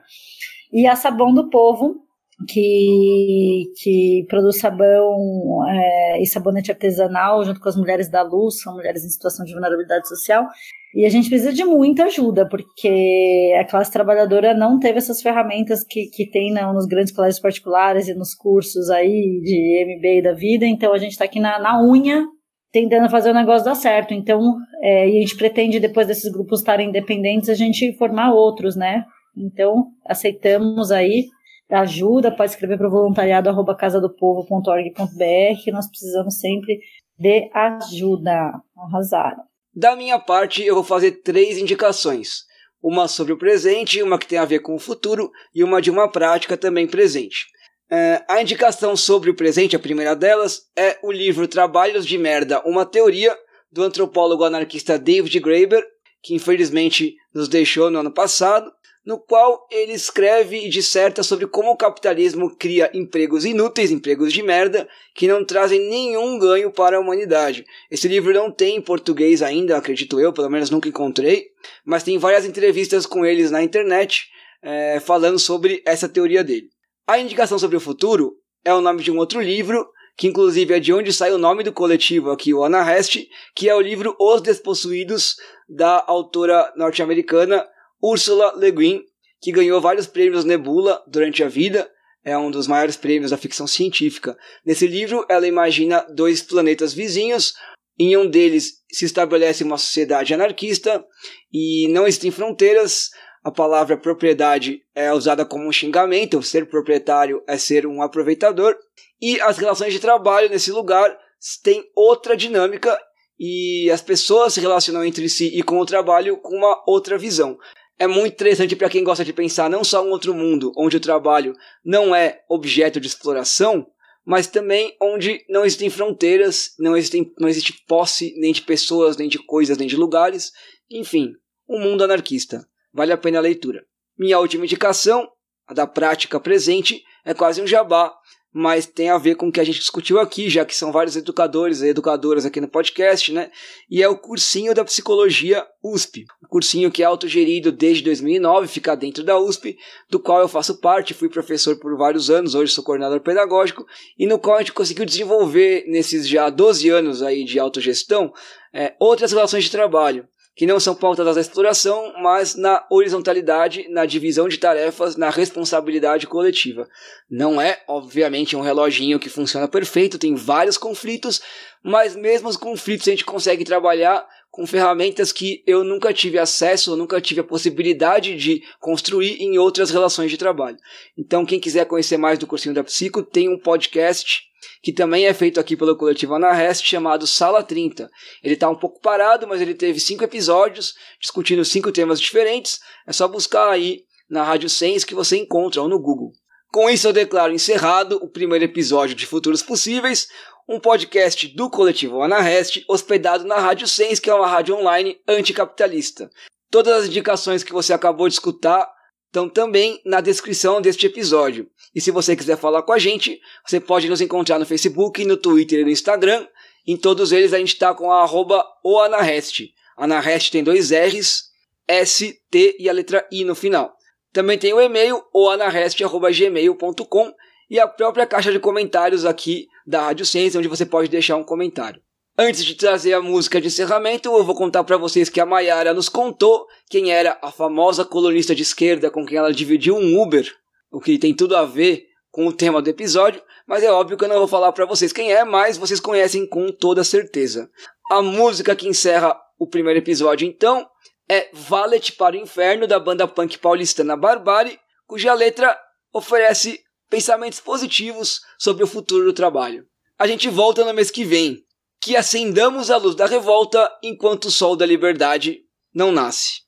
[0.72, 2.06] e a Sabão do Povo,
[2.48, 8.74] que, que produz sabão é, e sabonete artesanal junto com as mulheres da luz, são
[8.74, 10.46] mulheres em situação de vulnerabilidade social.
[10.94, 15.84] E a gente precisa de muita ajuda, porque a classe trabalhadora não teve essas ferramentas
[15.84, 20.34] que, que tem não, nos grandes colégios particulares e nos cursos aí de MBA da
[20.34, 20.64] vida.
[20.64, 22.24] Então a gente está aqui na, na unha
[22.72, 24.12] tentando fazer o negócio dar certo.
[24.14, 24.40] Então,
[24.82, 29.04] é, e a gente pretende, depois desses grupos estarem independentes, a gente formar outros, né?
[29.36, 31.26] Então, aceitamos aí
[31.68, 36.78] ajuda, pode escrever para o voluntariado arroba casadopovo.org.br, que nós precisamos sempre
[37.18, 38.52] de ajuda.
[38.76, 39.42] Arrasaram.
[39.74, 42.44] Da minha parte, eu vou fazer três indicações.
[42.82, 45.90] Uma sobre o presente, uma que tem a ver com o futuro e uma de
[45.90, 47.46] uma prática também presente.
[47.90, 52.60] É, a indicação sobre o presente, a primeira delas, é o livro Trabalhos de Merda,
[52.64, 53.36] uma teoria
[53.70, 55.84] do antropólogo anarquista David Graeber,
[56.22, 58.72] que infelizmente nos deixou no ano passado,
[59.06, 64.42] no qual ele escreve e disserta sobre como o capitalismo cria empregos inúteis, empregos de
[64.42, 67.64] merda, que não trazem nenhum ganho para a humanidade.
[67.88, 71.46] Esse livro não tem em português ainda, acredito eu, pelo menos nunca encontrei,
[71.84, 74.26] mas tem várias entrevistas com eles na internet
[74.60, 76.68] é, falando sobre essa teoria dele.
[77.06, 78.34] A indicação sobre o futuro
[78.64, 81.62] é o nome de um outro livro, que inclusive é de onde sai o nome
[81.62, 85.36] do coletivo aqui, o Anarrest, que é o livro Os Despossuídos,
[85.68, 87.64] da autora norte-americana
[88.08, 89.02] Ursula Le Guin,
[89.40, 91.90] que ganhou vários prêmios Nebula durante a vida,
[92.24, 94.38] é um dos maiores prêmios da ficção científica.
[94.64, 97.54] Nesse livro, ela imagina dois planetas vizinhos.
[97.98, 101.04] Em um deles se estabelece uma sociedade anarquista
[101.52, 103.10] e não existem fronteiras.
[103.42, 108.76] A palavra propriedade é usada como um xingamento, ser proprietário é ser um aproveitador.
[109.20, 111.16] E as relações de trabalho nesse lugar
[111.64, 112.96] têm outra dinâmica
[113.38, 117.58] e as pessoas se relacionam entre si e com o trabalho com uma outra visão
[117.98, 121.00] é muito interessante para quem gosta de pensar não só um outro mundo onde o
[121.00, 121.54] trabalho
[121.84, 123.86] não é objeto de exploração,
[124.24, 129.28] mas também onde não existem fronteiras, não, existem, não existe posse nem de pessoas, nem
[129.28, 130.52] de coisas, nem de lugares.
[130.90, 131.32] Enfim,
[131.68, 132.68] Um Mundo Anarquista.
[132.92, 133.84] Vale a pena a leitura.
[134.18, 135.28] Minha última indicação,
[135.66, 138.12] a da prática presente, é quase um jabá,
[138.58, 141.14] mas tem a ver com o que a gente discutiu aqui, já que são vários
[141.14, 143.50] educadores e educadoras aqui no podcast, né?
[143.90, 146.24] E é o cursinho da psicologia USP.
[146.42, 149.76] Um cursinho que é autogerido desde 2009, fica dentro da USP,
[150.08, 153.84] do qual eu faço parte, fui professor por vários anos, hoje sou coordenador pedagógico,
[154.18, 158.32] e no qual a gente conseguiu desenvolver nesses já 12 anos aí de autogestão
[158.72, 160.26] é, outras relações de trabalho
[160.56, 166.26] que não são pautadas na exploração, mas na horizontalidade, na divisão de tarefas, na responsabilidade
[166.26, 166.88] coletiva.
[167.30, 171.42] Não é, obviamente, um reloginho que funciona perfeito, tem vários conflitos,
[171.84, 174.26] mas mesmo os conflitos a gente consegue trabalhar
[174.56, 179.90] com ferramentas que eu nunca tive acesso, nunca tive a possibilidade de construir em outras
[179.90, 180.78] relações de trabalho.
[181.14, 184.40] Então, quem quiser conhecer mais do cursinho da Psico, tem um podcast
[184.82, 188.08] que também é feito aqui pelo coletivo Anarrest, chamado Sala 30.
[188.42, 192.80] Ele está um pouco parado, mas ele teve cinco episódios discutindo cinco temas diferentes.
[193.06, 196.32] É só buscar aí na Rádio Sens que você encontra ou no Google.
[196.72, 200.28] Com isso, eu declaro encerrado o primeiro episódio de Futuros Possíveis,
[200.68, 206.28] um podcast do coletivo Anarrest, hospedado na Rádio Sens, que é uma rádio online anticapitalista.
[206.70, 208.90] Todas as indicações que você acabou de escutar
[209.26, 211.70] estão também na descrição deste episódio.
[211.94, 215.36] E se você quiser falar com a gente, você pode nos encontrar no Facebook, no
[215.36, 216.46] Twitter e no Instagram.
[216.86, 219.68] Em todos eles a gente está com a arroba oanarrest.
[219.96, 221.44] Anarrest tem dois R's,
[221.86, 223.94] S, T e a letra I no final.
[224.32, 227.32] Também tem o e-mail oanarrest.gmail.com
[227.70, 231.44] e a própria caixa de comentários aqui da Rádio Ciência, onde você pode deixar um
[231.44, 232.00] comentário.
[232.38, 235.94] Antes de trazer a música de encerramento, eu vou contar para vocês que a Mayara
[235.94, 240.46] nos contou quem era a famosa colunista de esquerda com quem ela dividiu um Uber,
[240.90, 244.24] o que tem tudo a ver com o tema do episódio, mas é óbvio que
[244.24, 247.70] eu não vou falar para vocês quem é, mas vocês conhecem com toda certeza.
[248.10, 250.86] A música que encerra o primeiro episódio, então,
[251.26, 255.74] é Valet para o Inferno, da banda punk paulistana Barbari, cuja letra
[256.12, 259.84] oferece pensamentos positivos sobre o futuro do trabalho.
[260.18, 261.64] A gente volta no mês que vem
[262.00, 265.58] que acendamos a luz da revolta enquanto o sol da liberdade
[265.94, 266.66] não nasce.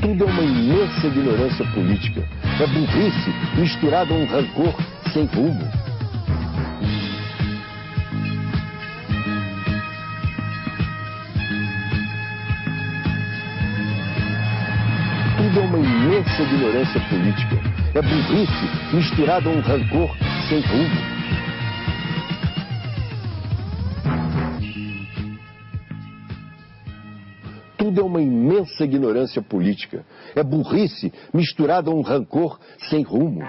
[0.00, 2.28] Tudo é uma imensa ignorância política.
[2.60, 4.74] É burrice misturada a um rancor
[5.12, 5.62] sem rumo.
[15.36, 17.81] Tudo é uma imensa ignorância política.
[17.94, 20.16] É burrice misturada a um rancor
[20.48, 21.22] sem rumo.
[27.92, 30.04] tudo é uma imensa ignorância política.
[30.36, 32.58] É burrice misturada a um rancor
[32.88, 33.42] sem rumo.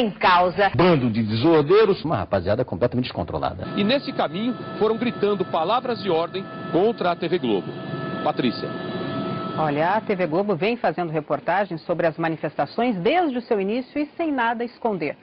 [0.00, 0.70] Sem causa.
[0.74, 2.02] Bando de desordeiros.
[2.02, 3.68] Uma rapaziada completamente descontrolada.
[3.76, 7.70] E nesse caminho foram gritando palavras de ordem contra a TV Globo.
[8.24, 8.68] Patrícia.
[9.58, 14.06] Olha, a TV Globo vem fazendo reportagens sobre as manifestações desde o seu início e
[14.16, 15.18] sem nada esconder.